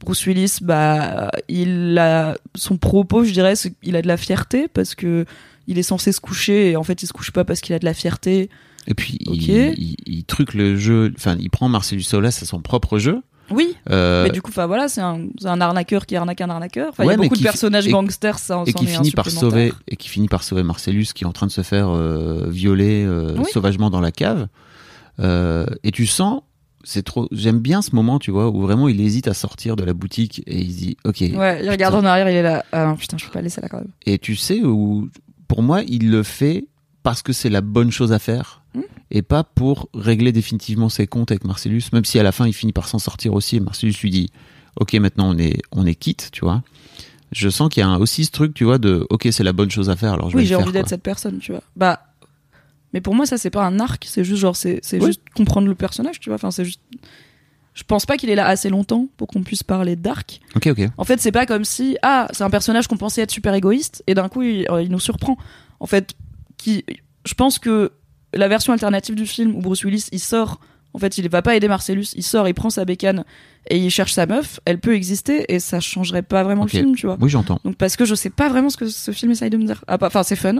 [0.00, 4.66] Bruce Willis, bah, il a son propos, je dirais, c'est qu'il a de la fierté
[4.68, 5.24] parce que
[5.66, 7.78] il est censé se coucher et en fait il se couche pas parce qu'il a
[7.78, 8.48] de la fierté.
[8.86, 9.36] Et puis, Ok.
[9.36, 11.12] il, il, il truque le jeu.
[11.16, 13.22] Enfin, il prend Marcellus Solas à son propre jeu.
[13.50, 15.28] Oui, Euh, mais du coup, enfin voilà, c'est un,
[15.60, 16.92] arnaqueur qui arnaque un arnaqueur.
[16.98, 19.96] Il Ouais, y a beaucoup de personnages gangsters, ça, et qui finit par sauver et
[19.96, 23.34] qui finit par sauver Marcellus qui est en train de se faire euh, violer euh,
[23.38, 23.50] Oui.
[23.52, 24.46] sauvagement dans la cave
[25.18, 26.42] et tu sens
[26.84, 29.84] c'est trop j'aime bien ce moment tu vois où vraiment il hésite à sortir de
[29.84, 32.64] la boutique et il se dit ok Ouais, il regarde en arrière, il est là.
[32.72, 33.90] Ah non, putain, je peux pas laisser là quand même.
[34.06, 35.08] Et tu sais où,
[35.48, 36.66] pour moi, il le fait
[37.02, 38.82] parce que c'est la bonne chose à faire Hmm.
[39.10, 42.52] et pas pour régler définitivement ses comptes avec Marcellus, même si à la fin il
[42.52, 44.30] finit par s'en sortir aussi et Marcellus lui dit
[44.78, 46.62] Ok, maintenant on est, on est quitte, tu vois.
[47.32, 49.52] je sens qu'il y a un- aussi ce truc, tu vois, de ok, c'est la
[49.52, 51.62] bonne chose à faire, alors je Oui, j'ai envie d'être cette personne, tu vois.
[51.74, 52.09] Bah,
[52.92, 55.06] mais pour moi, ça, c'est pas un arc, c'est juste genre, c'est Oui.
[55.06, 56.36] juste comprendre le personnage, tu vois.
[56.36, 56.80] Enfin, c'est juste.
[57.72, 60.40] Je pense pas qu'il est là assez longtemps pour qu'on puisse parler d'arc.
[60.56, 60.88] Ok, ok.
[60.98, 64.02] En fait, c'est pas comme si, ah, c'est un personnage qu'on pensait être super égoïste,
[64.06, 65.36] et d'un coup, il, euh, il nous surprend.
[65.78, 66.14] En fait,
[66.56, 66.84] qui,
[67.24, 67.92] je pense que
[68.34, 70.60] la version alternative du film où Bruce Willis, il sort,
[70.94, 73.24] en fait, il va pas aider Marcellus, il sort, il prend sa bécane,
[73.70, 76.96] et il cherche sa meuf, elle peut exister, et ça changerait pas vraiment le film,
[76.96, 77.16] tu vois.
[77.20, 77.60] Oui, j'entends.
[77.64, 79.84] Donc parce que je sais pas vraiment ce que ce film essaye de me dire.
[79.86, 80.56] Ah, pas- Enfin, c'est fun.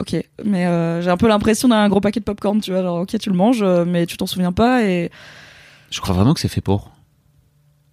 [0.00, 2.82] Ok, mais euh, j'ai un peu l'impression d'un gros paquet de popcorn, tu vois.
[2.82, 5.10] Genre, ok, tu le manges, euh, mais tu t'en souviens pas et
[5.90, 6.90] Je crois vraiment que c'est fait pour.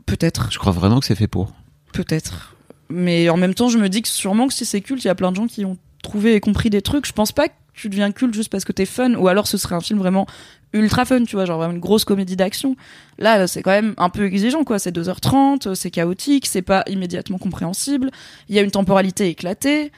[0.05, 1.51] peut-être, Je crois vraiment que c'est fait pour.
[1.93, 2.55] peut-être.
[2.89, 5.09] Mais en même temps, je me dis que sûrement que si c'est culte, il y
[5.09, 7.05] a plein de gens qui ont trouvé et compris des trucs.
[7.05, 9.57] Je pense pas que tu deviens culte juste parce que t'es fun, ou alors ce
[9.57, 10.25] serait un film vraiment
[10.71, 12.77] ultra fun, tu vois, genre vraiment une grosse comédie d'action.
[13.19, 14.79] Là, c'est quand même un peu exigeant, quoi.
[14.79, 18.09] C'est 2h30, c'est chaotique, c'est pas immédiatement compréhensible.
[18.47, 19.91] Il y a une temporalité éclatée.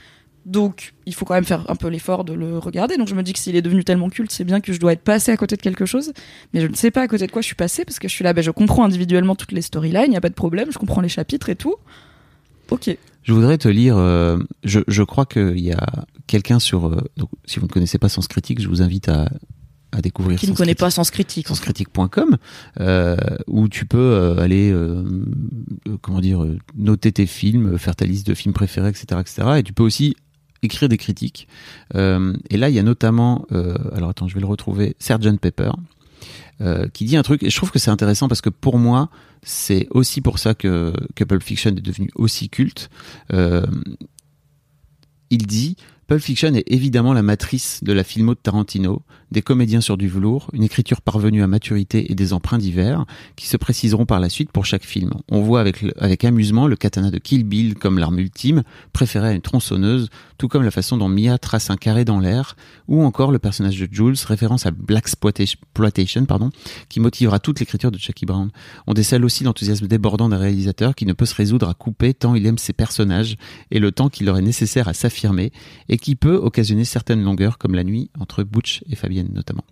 [0.50, 2.98] Donc, il faut quand même faire un peu l'effort de le regarder.
[2.98, 4.94] Donc, je me dis que s'il est devenu tellement culte, c'est bien que je dois
[4.94, 6.12] être passé à côté de quelque chose.
[6.54, 8.14] Mais je ne sais pas à côté de quoi je suis passé parce que je
[8.16, 10.70] suis là, ben, je comprends individuellement toutes les storylines, il n'y a pas de problème,
[10.72, 11.76] je comprends les chapitres et tout.
[12.72, 12.90] Ok.
[13.24, 13.96] Je voudrais te lire.
[13.98, 15.86] euh, je, je crois qu'il y a
[16.26, 16.88] quelqu'un sur.
[16.88, 19.30] euh, donc, si vous ne connaissez pas Sens Critique, je vous invite à,
[19.92, 20.40] à découvrir.
[20.40, 20.80] Qui ne connaît Critique.
[20.80, 21.48] pas Sens Critique.
[21.48, 22.38] senscritique.com
[22.80, 24.74] euh, où tu peux euh, aller
[26.02, 26.44] comment dire
[26.76, 29.48] noter tes films, faire ta liste de films préférés, etc., etc.
[29.58, 30.16] Et tu peux aussi
[30.62, 31.48] écrire des critiques.
[31.96, 35.40] Euh, et là, il y a notamment, euh, alors attends, je vais le retrouver, Sgt
[35.40, 35.72] Pepper,
[36.62, 37.44] euh, qui dit un truc.
[37.44, 39.10] Et je trouve que c'est intéressant parce que pour moi,
[39.44, 42.90] c'est aussi pour ça que, que Pulp Fiction est devenu aussi culte.
[45.32, 49.82] Il dit Pulp Fiction est évidemment la matrice de la filmo de Tarantino, des comédiens
[49.82, 53.06] sur du velours, une écriture parvenue à maturité et des emprunts divers
[53.36, 55.12] qui se préciseront par la suite pour chaque film.
[55.30, 58.64] On voit avec, amusement le katana de Kill Bill comme l'arme ultime,
[58.94, 62.56] préférée à une tronçonneuse, tout comme la façon dont Mia trace un carré dans l'air,
[62.88, 65.08] ou encore le personnage de Jules, référence à Black
[65.40, 66.50] Exploitation, pardon,
[66.90, 68.50] qui motivera toute l'écriture de Jackie Brown.
[68.88, 72.36] On décèle aussi l'enthousiasme débordant d'un réalisateur qui ne peut se résoudre à couper tant
[72.36, 73.38] il aime ses personnages
[73.72, 75.52] et le temps qu'il leur est nécessaire à s'affirmer
[75.88, 79.64] et qui peut occasionner certaines longueurs comme la nuit entre Butch et Notamment.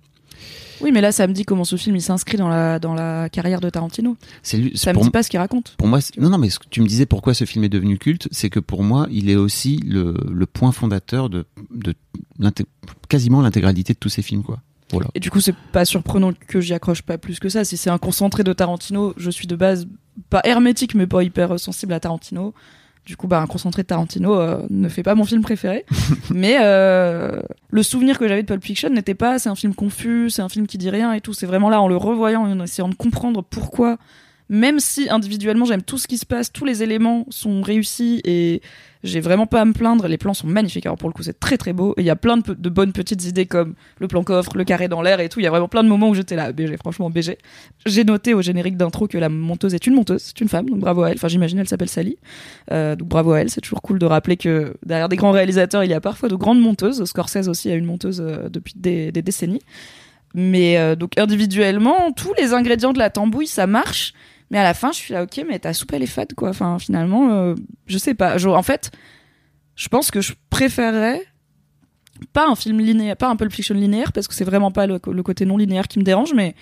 [0.79, 3.29] Oui, mais là, ça me dit comment ce film il s'inscrit dans la, dans la
[3.29, 4.15] carrière de Tarantino.
[4.43, 5.73] C'est lui- Ça me dit pas ce qu'il raconte.
[5.77, 7.97] pour moi, non, non, mais ce que tu me disais pourquoi ce film est devenu
[7.97, 11.95] culte, c'est que pour moi, il est aussi le, le point fondateur de, de
[13.09, 14.59] quasiment l'intégralité de tous ces films, quoi.
[14.91, 15.09] Voilà.
[15.15, 17.65] Et du coup, c'est pas surprenant que j'y accroche pas plus que ça.
[17.65, 19.87] Si c'est un concentré de Tarantino, je suis de base
[20.29, 22.53] pas hermétique, mais pas hyper sensible à Tarantino.
[23.07, 25.85] Du coup, bah, un concentré de Tarantino euh, ne fait pas mon film préféré.
[26.29, 30.29] mais euh, le souvenir que j'avais de Pulp Fiction n'était pas c'est un film confus,
[30.29, 31.31] c'est un film qui dit rien et tout.
[31.31, 33.97] C'est vraiment là, en le revoyant en essayant de comprendre pourquoi,
[34.49, 38.61] même si individuellement j'aime tout ce qui se passe, tous les éléments sont réussis et
[39.03, 40.07] j'ai vraiment pas à me plaindre.
[40.07, 40.85] Les plans sont magnifiques.
[40.85, 41.93] Alors pour le coup, c'est très très beau.
[41.97, 44.87] Et il y a plein de, bonnes petites idées comme le plan coffre, le carré
[44.87, 45.39] dans l'air et tout.
[45.39, 47.37] Il y a vraiment plein de moments où j'étais là, BG, franchement BG.
[47.85, 50.79] J'ai noté au générique d'intro que la monteuse est une monteuse, c'est une femme, donc
[50.79, 51.17] bravo à elle.
[51.17, 52.17] Enfin, j'imagine elle s'appelle Sally.
[52.71, 53.49] Euh, donc bravo à elle.
[53.49, 56.35] C'est toujours cool de rappeler que derrière des grands réalisateurs, il y a parfois de
[56.35, 57.03] grandes monteuses.
[57.05, 59.61] Scorsese aussi a une monteuse euh, depuis des, des décennies.
[60.33, 64.13] Mais euh, donc individuellement, tous les ingrédients de la tambouille, ça marche.
[64.49, 66.49] Mais à la fin, je suis là, ok, mais ta soupe elle est quoi.
[66.49, 68.43] Enfin, finalement, euh, je sais pas.
[68.45, 68.91] En fait,
[69.75, 71.23] je pense que je préférerais
[72.33, 74.99] pas un film linéaire, pas un Pulp Fiction linéaire, parce que c'est vraiment pas le
[74.99, 76.55] côté non linéaire qui me dérange, mais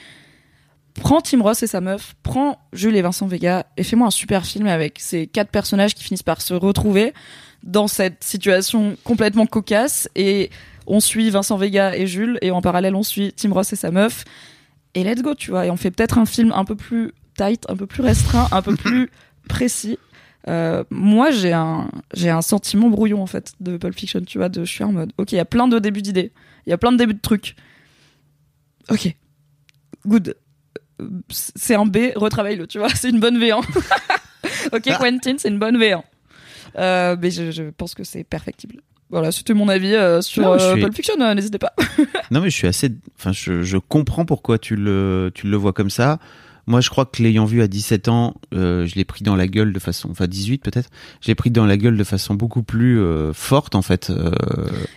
[0.95, 4.45] prends Tim Ross et sa meuf, prends Jules et Vincent Vega et fais-moi un super
[4.45, 7.13] film avec ces quatre personnages qui finissent par se retrouver
[7.63, 10.49] dans cette situation complètement cocasse et
[10.88, 13.91] on suit Vincent Vega et Jules et en parallèle on suit Tim Ross et sa
[13.91, 14.23] meuf
[14.95, 15.65] et let's go, tu vois.
[15.65, 18.61] Et on fait peut-être un film un peu plus tight, un peu plus restreint, un
[18.61, 19.09] peu plus
[19.47, 19.97] précis.
[20.47, 24.49] Euh, moi, j'ai un, j'ai un sentiment brouillon en fait de Pulp Fiction, tu vois.
[24.49, 26.31] De, je suis en mode, ok, il y a plein de débuts d'idées,
[26.65, 27.55] il y a plein de débuts de trucs.
[28.89, 29.15] Ok,
[30.05, 30.36] good.
[31.29, 32.89] C'est un B, retravaille-le, tu vois.
[32.95, 33.57] C'est une bonne V1.
[34.73, 36.01] ok, Quentin, c'est une bonne V1.
[36.77, 38.81] Euh, mais je, je pense que c'est perfectible.
[39.09, 41.15] Voilà, c'était mon avis euh, sur Non, suis- Pulp Fiction.
[41.36, 41.73] N'hésitez pas.
[42.31, 42.89] Non, mais je suis assez.
[43.17, 46.19] Enfin, je, je comprends pourquoi tu le, tu le vois comme ça.
[46.68, 49.47] Moi, je crois que l'ayant vu à 17 ans, euh, je l'ai pris dans la
[49.47, 50.09] gueule de façon.
[50.09, 50.89] Enfin, 18 peut-être.
[51.22, 54.09] Je l'ai pris dans la gueule de façon beaucoup plus euh, forte, en fait.
[54.09, 54.32] Euh,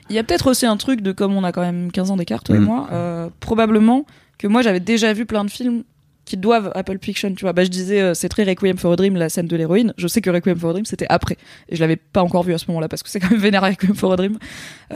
[0.08, 2.16] Il y a peut-être aussi un truc de comme on a quand même 15 ans
[2.16, 2.64] d'écart, toi et Mm.
[2.64, 4.06] moi, probablement
[4.38, 5.82] que moi j'avais déjà vu plein de films
[6.28, 7.52] qui doivent à Pulp Fiction, tu vois.
[7.52, 9.94] Bah, je disais, euh, c'est très Requiem for a Dream, la scène de l'héroïne.
[9.96, 11.36] Je sais que Requiem for a Dream, c'était après.
[11.68, 13.62] Et je l'avais pas encore vu à ce moment-là, parce que c'est quand même vénère
[13.68, 14.38] Requiem for a Dream.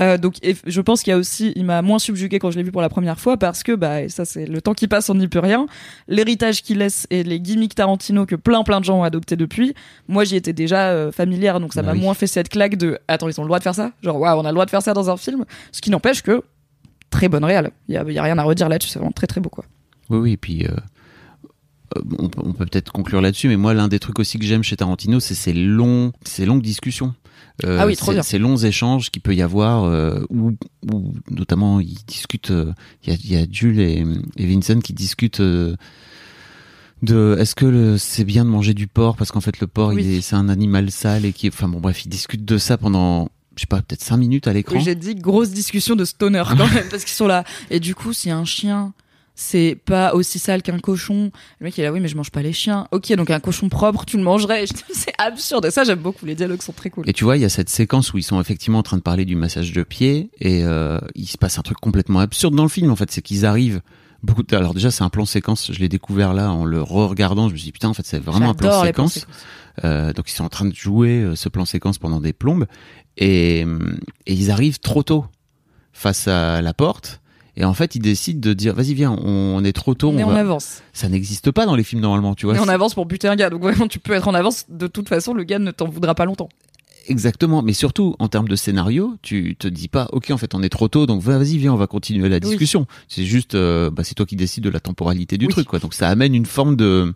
[0.01, 2.57] Euh, donc, et je pense qu'il y a aussi, il m'a moins subjugué quand je
[2.59, 5.09] l'ai vu pour la première fois, parce que, bah, ça, c'est le temps qui passe,
[5.11, 5.66] on n'y peut rien.
[6.09, 9.74] L'héritage qu'il laisse et les gimmicks Tarantino que plein plein de gens ont adopté depuis,
[10.09, 12.01] moi, j'y étais déjà euh, familière, donc ça Bah m'a oui.
[12.01, 13.93] moins fait cette claque de, attends, ils ont le droit de faire ça?
[14.03, 15.45] Genre, waouh, on a le droit de faire ça dans un film?
[15.72, 16.43] Ce qui n'empêche que,
[17.11, 17.70] très bonne réal.
[17.89, 19.49] Il y a, il y a rien à redire là-dessus, c'est vraiment très très beau,
[19.51, 19.64] quoi.
[20.11, 20.70] Oui, oui, et puis euh,
[22.18, 24.62] on, peut- on peut peut-être conclure là-dessus, mais moi, l'un des trucs aussi que j'aime
[24.62, 27.14] chez Tarantino, c'est ces longs, ces longues discussions.
[27.64, 28.22] Euh, Ah oui, trop ces- bien.
[28.22, 30.53] Ces longs échanges qu'il peut y avoir, euh, où,
[30.90, 32.51] où notamment ils discutent.
[32.51, 32.72] euh,
[33.05, 34.05] Il y, a, il y a Jules et,
[34.36, 35.40] et Vincent qui discutent.
[35.40, 35.76] euh,
[37.03, 39.16] de est-ce que c'est bien de manger du porc?
[39.16, 40.22] Parce qu'en fait le porc Oui.
[40.22, 43.62] c'est un animal sale et qui enfin bon bref ils discutent de ça pendant je
[43.62, 46.57] sais pas peut-être cinq minutes à l'écran Oui, j'ai dit grosse discussion de stoner quand
[46.72, 47.45] même parce qu'ils sont là.
[47.70, 48.93] Et du coup, si un chien
[49.43, 52.30] c'est pas aussi sale qu'un cochon, le mec il est là oui mais je mange
[52.30, 52.86] pas les chiens.
[52.93, 54.64] Ok donc un cochon propre tu le mangerais.
[54.93, 55.66] C'est absurde.
[55.66, 56.24] Et ça j'aime beaucoup.
[56.24, 57.09] Les dialogues sont très cool.
[57.09, 59.03] Et tu vois, il y a cette séquence où ils sont effectivement en train de
[59.03, 62.62] parler du massage de pied et euh, il se passe un truc complètement absurde dans
[62.62, 62.90] le film.
[62.90, 63.82] En fait, c'est qu'ils arrivent.
[64.22, 64.55] Beaucoup de...
[64.55, 65.72] Alors déjà, c'est un plan séquence.
[65.72, 67.49] Je l'ai découvert là en le re-regardant.
[67.49, 69.26] Je me suis dit putain, en fait, c'est vraiment un plan séquence.
[69.84, 72.66] Euh, donc ils sont en train de jouer euh, ce plan séquence pendant des plombes
[73.16, 75.24] et, et ils arrivent trop tôt
[75.93, 77.22] face à la porte.
[77.57, 80.11] Et en fait, ils décident de dire, vas-y, viens, on, on est trop tôt.
[80.12, 80.82] Mais on on va- avance.
[80.92, 82.55] Ça n'existe pas dans les films normalement, tu vois.
[82.55, 83.50] Mais on avance pour buter un gars.
[83.50, 84.64] Donc vraiment tu peux être en avance.
[84.70, 86.48] De toute façon le gars ne t'en voudra pas longtemps.
[87.09, 90.62] Exactement, mais surtout en termes de scénario, tu te dis pas, ok, en fait, on
[90.62, 92.86] est trop tôt, donc vas-y, viens, on va continuer la discussion.
[93.09, 95.53] C'est juste, euh, bah, c'est toi qui décides de la temporalité du Oui.
[95.53, 95.80] truc, quoi.
[95.80, 97.12] Donc ça amène une forme de,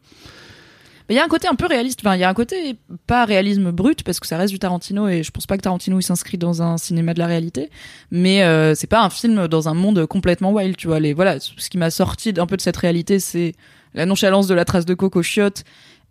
[1.08, 2.00] Mais il y a un côté un peu réaliste.
[2.02, 2.76] Enfin, il y a un côté
[3.06, 5.98] pas réalisme brut parce que ça reste du Tarantino et je pense pas que Tarantino
[6.00, 7.70] il s'inscrit dans un cinéma de la réalité.
[8.10, 10.76] Mais euh, c'est pas un film dans un monde complètement wild.
[10.76, 13.54] Tu vois, les voilà, ce qui m'a sorti d'un peu de cette réalité, c'est
[13.94, 15.62] la nonchalance de la trace de coco chiotte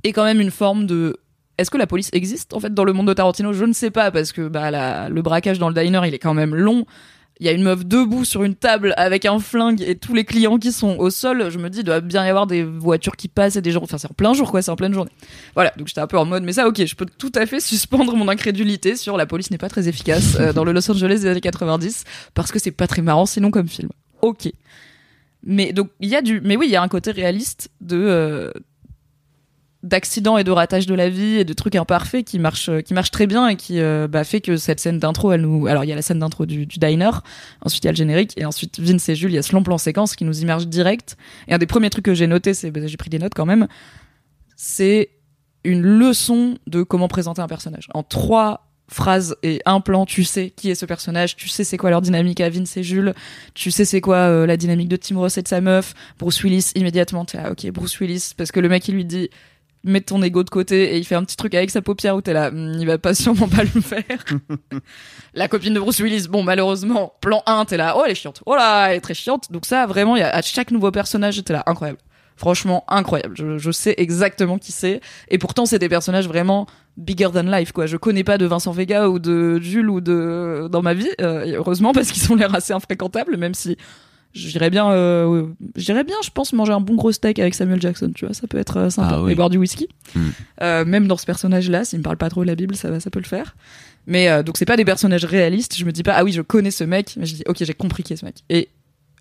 [0.04, 1.18] et quand même une forme de
[1.58, 3.54] est-ce que la police existe en fait dans le monde de Tarantino?
[3.54, 6.20] Je ne sais pas parce que bah la- le braquage dans le diner il est
[6.20, 6.86] quand même long.
[7.40, 10.24] Il y a une meuf debout sur une table avec un flingue et tous les
[10.24, 11.50] clients qui sont au sol.
[11.50, 13.82] Je me dis, il doit bien y avoir des voitures qui passent et des gens.
[13.84, 14.62] Enfin, c'est en plein jour, quoi.
[14.62, 15.12] C'est en pleine journée.
[15.54, 15.74] Voilà.
[15.78, 18.16] Donc j'étais un peu en mode, mais ça, ok, je peux tout à fait suspendre
[18.16, 21.28] mon incrédulité sur la police n'est pas très efficace euh, dans le Los Angeles des
[21.28, 23.90] années 90 parce que c'est pas très marrant sinon comme film.
[24.22, 24.50] Ok.
[25.44, 27.98] Mais donc il y a du, mais oui, il y a un côté réaliste de
[27.98, 28.52] euh,
[29.86, 33.12] d'accidents et de ratage de la vie et de trucs imparfaits qui marchent qui marchent
[33.12, 35.88] très bien et qui euh, bah, fait que cette scène d'intro elle nous alors il
[35.88, 37.12] y a la scène d'intro du, diner
[37.62, 39.54] ensuite il y a le générique et ensuite Vince et Jules il y a ce
[39.54, 41.18] long plan séquence qui nous immerge direct.
[41.48, 43.46] Et un des premiers trucs que j'ai noté c'est bah, j'ai pris des notes quand
[43.46, 43.68] même
[44.56, 45.12] c'est
[45.64, 47.88] une leçon de comment présenter un personnage.
[47.94, 51.78] En trois phrases et un plan tu sais qui est ce personnage tu sais c'est
[51.78, 53.16] quoi leur dynamique à Vince et Jules
[53.56, 55.94] tu sais c'est quoi euh, la dynamique de Tim Ross et de sa meuf.
[56.18, 59.30] Bruce Willis immédiatement t'es là ok Bruce Willis parce que le mec il lui dit
[59.86, 62.22] mets ton ego de côté et il fait un petit truc avec sa paupière où
[62.22, 64.04] t'es là Hmm, il va pas sûrement pas le faire.
[65.34, 68.42] La copine de Bruce Willis bon malheureusement plan 1 t'es là oh elle est chiante.
[68.46, 69.52] Oh là elle est très chiante.
[69.52, 72.00] Donc ça vraiment y a, à chaque nouveau personnage j'étais là incroyable.
[72.38, 73.36] Franchement incroyable.
[73.38, 75.00] Je, je sais exactement qui c'est.
[75.30, 76.68] Et pourtant c'est des personnages vraiment
[76.98, 77.86] bigger than life quoi.
[77.86, 81.56] Je connais pas de Vincent Vega ou de Jules ou de dans ma vie euh,
[81.58, 83.78] heureusement parce qu'ils ont l'air assez infréquentables même si
[84.36, 88.12] j'irais bien euh, j'irais bien je pense manger un bon gros steak avec Samuel Jackson
[88.14, 89.16] tu vois ça peut être euh, sympa.
[89.16, 89.32] Ah oui.
[89.32, 89.88] et boire du whisky.
[90.14, 90.30] Hmm.
[90.62, 92.92] Euh, même dans ce personnage là s'il me parle pas trop de la Bible ça
[92.92, 93.56] va ça peut le faire.
[94.08, 95.76] Mais euh, donc c'est pas des personnages réalistes.
[95.76, 97.16] Je me dis pas ah oui je connais ce mec.
[97.18, 98.44] Mais je dis ok j'ai compris qui est ce mec.
[98.50, 98.70] Et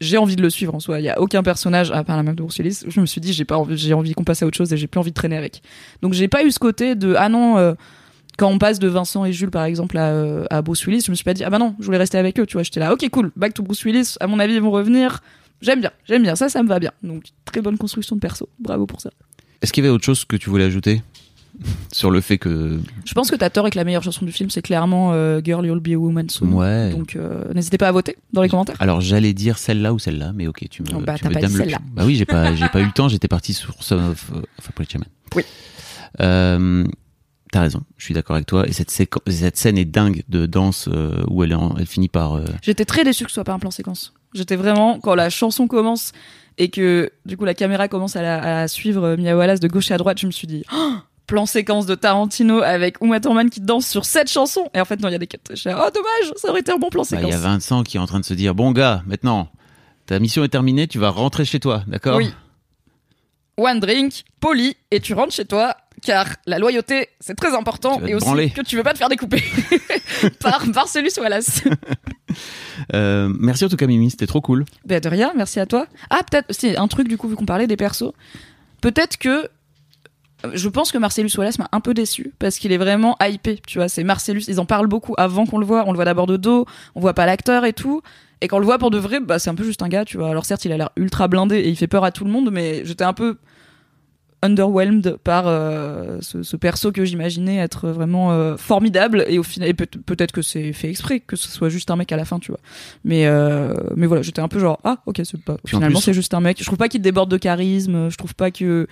[0.00, 0.98] j'ai envie de le suivre en soi.
[0.98, 3.06] Il y a aucun personnage à part la meuf de Bruce Willis où je me
[3.06, 4.98] suis dit j'ai pas envie j'ai envie qu'on passe à autre chose et j'ai plus
[4.98, 5.62] envie de traîner avec.
[6.02, 7.74] Donc j'ai pas eu ce côté de ah non euh,
[8.36, 11.10] quand on passe de Vincent et Jules par exemple à, euh, à Bruce Willis je
[11.10, 12.80] me suis pas dit ah bah non je voulais rester avec eux tu vois j'étais
[12.80, 15.20] là ok cool back to Bruce Willis à mon avis ils vont revenir
[15.60, 18.48] j'aime bien j'aime bien ça ça me va bien donc très bonne construction de perso
[18.58, 19.10] bravo pour ça
[19.62, 21.02] est-ce qu'il y avait autre chose que tu voulais ajouter
[21.92, 24.32] sur le fait que, je pense que t'as tort et que la meilleure chanson du
[24.32, 26.90] film c'est clairement euh, Girl You'll Be a Woman Soon ouais.
[26.90, 30.32] donc euh, n'hésitez pas à voter dans les commentaires Alors j'allais dire celle-là ou celle-là,
[30.34, 31.78] mais ok, tu me, Oh, bah, tu me pas dit le celle-là.
[31.92, 33.08] Bah oui, j'ai pas, j'ai pas eu le temps.
[33.08, 35.08] J'étais parti sur Son of, of a Preacher Man.
[35.34, 35.42] Oui.
[36.20, 36.84] Euh,
[37.54, 38.66] T'as raison, je suis d'accord avec toi.
[38.66, 41.86] Et cette, séquence, cette scène est dingue de danse euh, où elle, est en- elle
[41.86, 42.34] finit par.
[42.34, 44.12] euh, J'étais très déçue que ce soit pas un plan séquence.
[44.34, 46.10] J'étais vraiment, quand la chanson commence
[46.58, 49.68] et que du coup la caméra commence à, la- à suivre euh, Mia Wallace de
[49.68, 50.94] gauche à droite, je me suis dit, Oh,
[51.28, 54.68] plan séquence de Tarantino avec Uma Thurman qui danse sur cette chanson.
[54.74, 55.52] Et en fait, non, il y a des quatre.
[55.54, 57.30] Oh, dommage, ça aurait été un bon plan bah, Il séquence.
[57.30, 59.48] y a Vincent qui est en train de se dire Bon gars, maintenant,
[60.06, 62.16] ta mission est terminée, tu vas rentrer chez toi, d'accord?
[62.16, 62.32] Oui.
[63.56, 68.14] One drink, poli, et tu rentres chez toi, car la loyauté, c'est très important, et
[68.14, 68.50] aussi branler.
[68.50, 69.42] que tu veux pas te faire découper
[70.40, 71.62] par Marcellus Wallace.
[72.92, 74.64] Euh, Merci en tout cas, Mimi, c'était trop cool.
[74.84, 75.86] Ben de rien, merci à toi.
[76.10, 78.12] Ah, peut-être, si, un truc du coup, vu qu'on parlait des persos.
[78.80, 79.48] peut-être que
[80.52, 83.78] je pense que Marcellus Wallace m'a un peu déçu parce qu'il est vraiment hypé, tu
[83.78, 83.88] vois.
[83.88, 85.84] C'est Marcellus, ils en parlent beaucoup avant qu'on le voit.
[85.86, 88.02] On le voit d'abord de dos, on voit pas l'acteur et tout.
[88.40, 90.04] Et quand on le voit pour de vrai, bah c'est un peu juste un gars,
[90.04, 90.28] tu vois.
[90.28, 92.50] Alors certes, il a l'air ultra blindé et il fait peur à tout le monde,
[92.52, 93.38] mais j'étais un peu
[94.44, 99.72] underwhelmed par euh, ce, ce perso que j'imaginais être vraiment euh, formidable et au final
[99.74, 102.52] peut-être que c'est fait exprès que ce soit juste un mec à la fin tu
[102.52, 102.60] vois.
[103.04, 106.12] Mais euh, mais voilà j'étais un peu genre ah ok c'est pas Puis finalement c'est
[106.12, 106.58] juste un mec.
[106.60, 108.86] Je trouve pas qu'il déborde de charisme je trouve pas que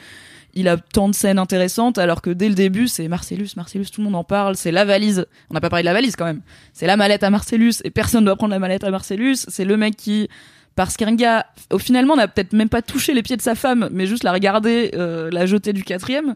[0.55, 4.01] il a tant de scènes intéressantes alors que dès le début c'est Marcellus Marcellus tout
[4.01, 5.27] le monde en parle c'est la valise.
[5.51, 6.41] On n'a pas parlé de la valise quand même.
[6.73, 9.37] C'est la mallette à Marcellus et personne doit prendre la mallette à Marcellus.
[9.49, 10.29] C'est le mec qui
[10.75, 13.89] parce qu'un gars, au finalement, n'a peut-être même pas touché les pieds de sa femme,
[13.93, 16.35] mais juste la regarder, euh, la jeter du quatrième.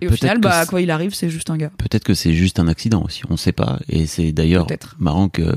[0.00, 1.70] Et, au final, bah, c'est- quoi il arrive, c'est juste un gars.
[1.78, 3.78] Peut-être que c'est juste un accident aussi, on sait pas.
[3.88, 4.66] Et c'est d'ailleurs
[4.98, 5.54] marrant que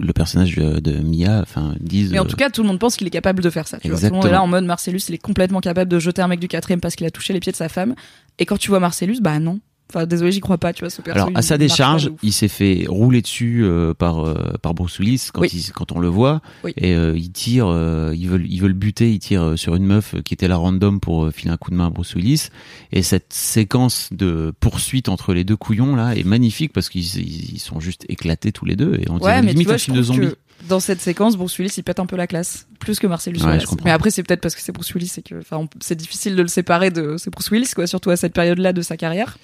[0.00, 2.10] le personnage de de Mia, enfin, dise.
[2.10, 3.78] Mais en euh, tout cas, tout le monde pense qu'il est capable de faire ça.
[3.78, 3.98] Tu vois.
[3.98, 4.32] Tout le monde est Exactement.
[4.32, 6.96] là en mode Marcellus, il est complètement capable de jeter un mec du quatrième parce
[6.96, 7.94] qu'il a touché les pieds de sa femme.
[8.38, 9.60] Et quand tu vois Marcellus, bah non.
[9.88, 11.20] Enfin, désolé, j'y crois pas, tu vois, ce perso.
[11.20, 15.28] Alors à sa décharge, il s'est fait rouler dessus euh, par euh, par Bruce Willis
[15.32, 15.48] quand Oui.
[15.52, 16.72] il, quand on le voit Oui.
[16.76, 19.84] et euh, il tire, euh, ils veulent ils veulent buter, il tire euh, sur une
[19.86, 22.48] meuf qui était là random pour filer un coup de main à Bruce Willis
[22.90, 27.54] et cette séquence de poursuite entre les deux couillons là est magnifique parce qu'ils ils
[27.54, 29.78] ils sont juste éclatés tous les deux et on Ouais, mais tu limite vois, un
[29.78, 30.28] film de zombies.
[30.68, 32.66] dans cette séquence, Bruce Willis, il pète un peu la classe.
[32.80, 33.58] Plus que Marcellus Ouais.
[33.84, 36.42] Mais après, c'est peut-être parce que c'est Bruce Willis et que, enfin, c'est difficile de
[36.42, 39.38] le séparer de, c'est Bruce Willis, quoi, surtout à cette période-là de sa carrière.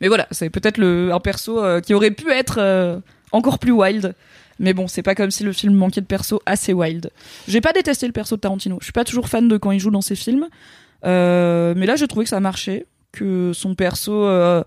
[0.00, 2.98] Mais voilà, c'est peut-être le, un perso euh, qui aurait pu être euh,
[3.32, 4.14] encore plus wild.
[4.60, 7.10] Mais bon, c'est pas comme si le film manquait de perso assez wild.
[7.48, 8.76] J'ai pas détesté le perso de Tarantino.
[8.80, 10.46] Je suis pas toujours fan de quand il joue dans ses films.
[11.04, 12.86] Euh, mais là, j'ai trouvé que ça marchait.
[13.12, 14.62] Que son perso euh,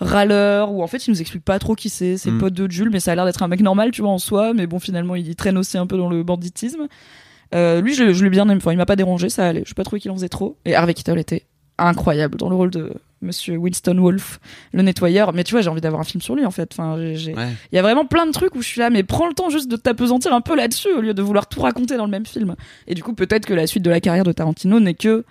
[0.00, 2.16] râleur, ou en fait, il nous explique pas trop qui c'est.
[2.16, 2.40] C'est le Mm.
[2.40, 4.54] pote de Jules, mais ça a l'air d'être un mec normal, tu vois, en soi.
[4.54, 6.86] Mais bon, finalement, il traîne aussi un peu dans le banditisme.
[7.54, 8.56] Euh, lui, je, je l'ai bien aimé.
[8.56, 9.62] Enfin, il m'a pas dérangé, ça allait.
[9.66, 10.56] Je pas trouvé qu'il en faisait trop.
[10.64, 11.46] Et Harvey Keitel était
[11.78, 14.38] incroyable dans le rôle de Monsieur Winston Wolfe,
[14.72, 15.32] le nettoyeur.
[15.32, 16.70] Mais tu vois, j'ai envie d'avoir un film sur lui, en fait.
[16.72, 17.14] Enfin, Ouais.
[17.24, 17.34] il
[17.74, 19.68] y a vraiment plein de trucs où je suis là, mais prends le temps juste
[19.70, 22.54] de t'apesantir un peu là-dessus au lieu de vouloir tout raconter dans le même film.
[22.86, 25.24] Et du coup, peut-être que la suite de la carrière de Tarantino n'est que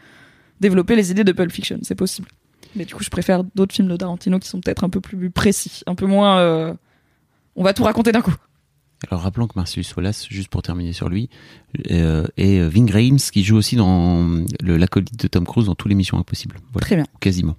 [0.59, 1.79] développer les idées de Pulp Fiction.
[1.83, 2.27] C'est possible.
[2.75, 5.29] Mais du coup, je préfère d'autres films de Tarantino qui sont peut-être un peu plus
[5.29, 6.39] précis, un peu moins.
[6.39, 6.73] euh,
[7.55, 8.35] On va tout raconter d'un coup.
[9.09, 11.29] Alors rappelons que Marcellus Wallace, juste pour terminer sur lui,
[11.91, 15.87] euh, est euh, Ving Rhames qui joue aussi dans l'acolyte de Tom Cruise dans tous
[15.87, 16.57] les missions impossibles.
[16.73, 17.05] Voilà, Très bien.
[17.19, 17.55] quasiment.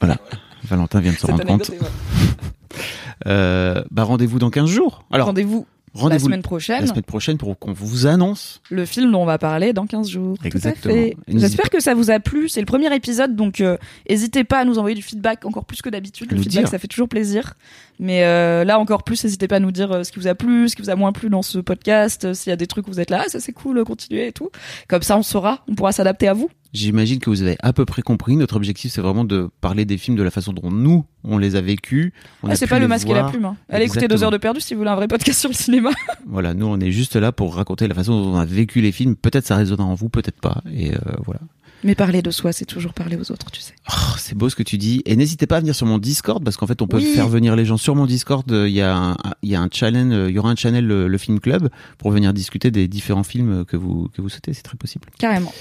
[0.00, 0.18] voilà.
[0.62, 1.70] Valentin vient de se rendre compte.
[3.26, 5.04] Euh, bah rendez-vous dans 15 jours.
[5.10, 6.80] Alors Rendez-vous la rendez-vous semaine prochaine.
[6.80, 8.60] la semaine prochaine pour qu'on vous annonce.
[8.70, 10.36] le film dont on va parler dans 15 jours.
[10.44, 10.94] Exactement.
[10.94, 11.08] Tout à fait.
[11.08, 12.48] Et n'hésitez J'espère que ça vous a plu.
[12.48, 13.76] C'est le premier épisode, donc euh,
[14.08, 16.30] n'hésitez pas à nous envoyer du feedback encore plus que d'habitude.
[16.30, 16.68] Le feedback, dire.
[16.68, 17.54] ça fait toujours plaisir.
[18.00, 20.34] Mais euh, là, encore plus, n'hésitez pas à nous dire euh, ce qui vous a
[20.34, 22.24] plu, ce qui vous a moins plu dans ce podcast.
[22.24, 24.26] euh, S'il y a des trucs où vous êtes là, ah, ça c'est cool, continuez
[24.28, 24.50] et tout.
[24.88, 26.50] Comme ça, on saura, on pourra s'adapter à vous.
[26.74, 28.36] J'imagine que vous avez à peu près compris.
[28.36, 31.54] Notre objectif, c'est vraiment de parler des films de la façon dont nous, on les
[31.54, 32.12] a vécus.
[32.42, 33.44] Ah, c'est pas le masque et la plume.
[33.44, 33.56] Hein.
[33.68, 35.90] Allez écouter deux heures de perdu si vous voulez un vrai podcast sur le cinéma.
[36.26, 38.90] Voilà, nous, on est juste là pour raconter la façon dont on a vécu les
[38.90, 39.14] films.
[39.14, 40.62] Peut-être ça résonnera en vous, peut-être pas.
[40.72, 41.40] Et euh, voilà.
[41.84, 43.74] Mais parler de soi, c'est toujours parler aux autres, tu sais.
[43.90, 45.02] Oh, c'est beau ce que tu dis.
[45.04, 47.12] Et n'hésitez pas à venir sur mon Discord parce qu'en fait, on peut Oui.
[47.14, 48.50] faire venir les gens sur mon Discord.
[48.50, 50.56] Euh, Il y a un, il y a un challenge, euh, il y aura un
[50.56, 51.68] channel le, le film club
[51.98, 54.54] pour venir discuter des différents films que vous que vous souhaitez.
[54.54, 55.06] C'est très possible.
[55.18, 55.52] Carrément.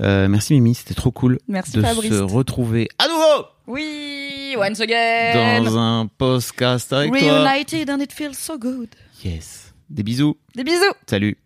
[0.00, 2.10] Euh, merci Mimi, c'était trop cool Merci de Fabrice.
[2.10, 5.62] se retrouver à nouveau Oui, once again.
[5.62, 7.42] dans un podcast avec toi.
[7.44, 8.88] Reunited and it feels so good.
[9.24, 9.74] Yes.
[9.90, 10.36] Des bisous.
[10.54, 10.94] Des bisous.
[11.06, 11.36] Salut.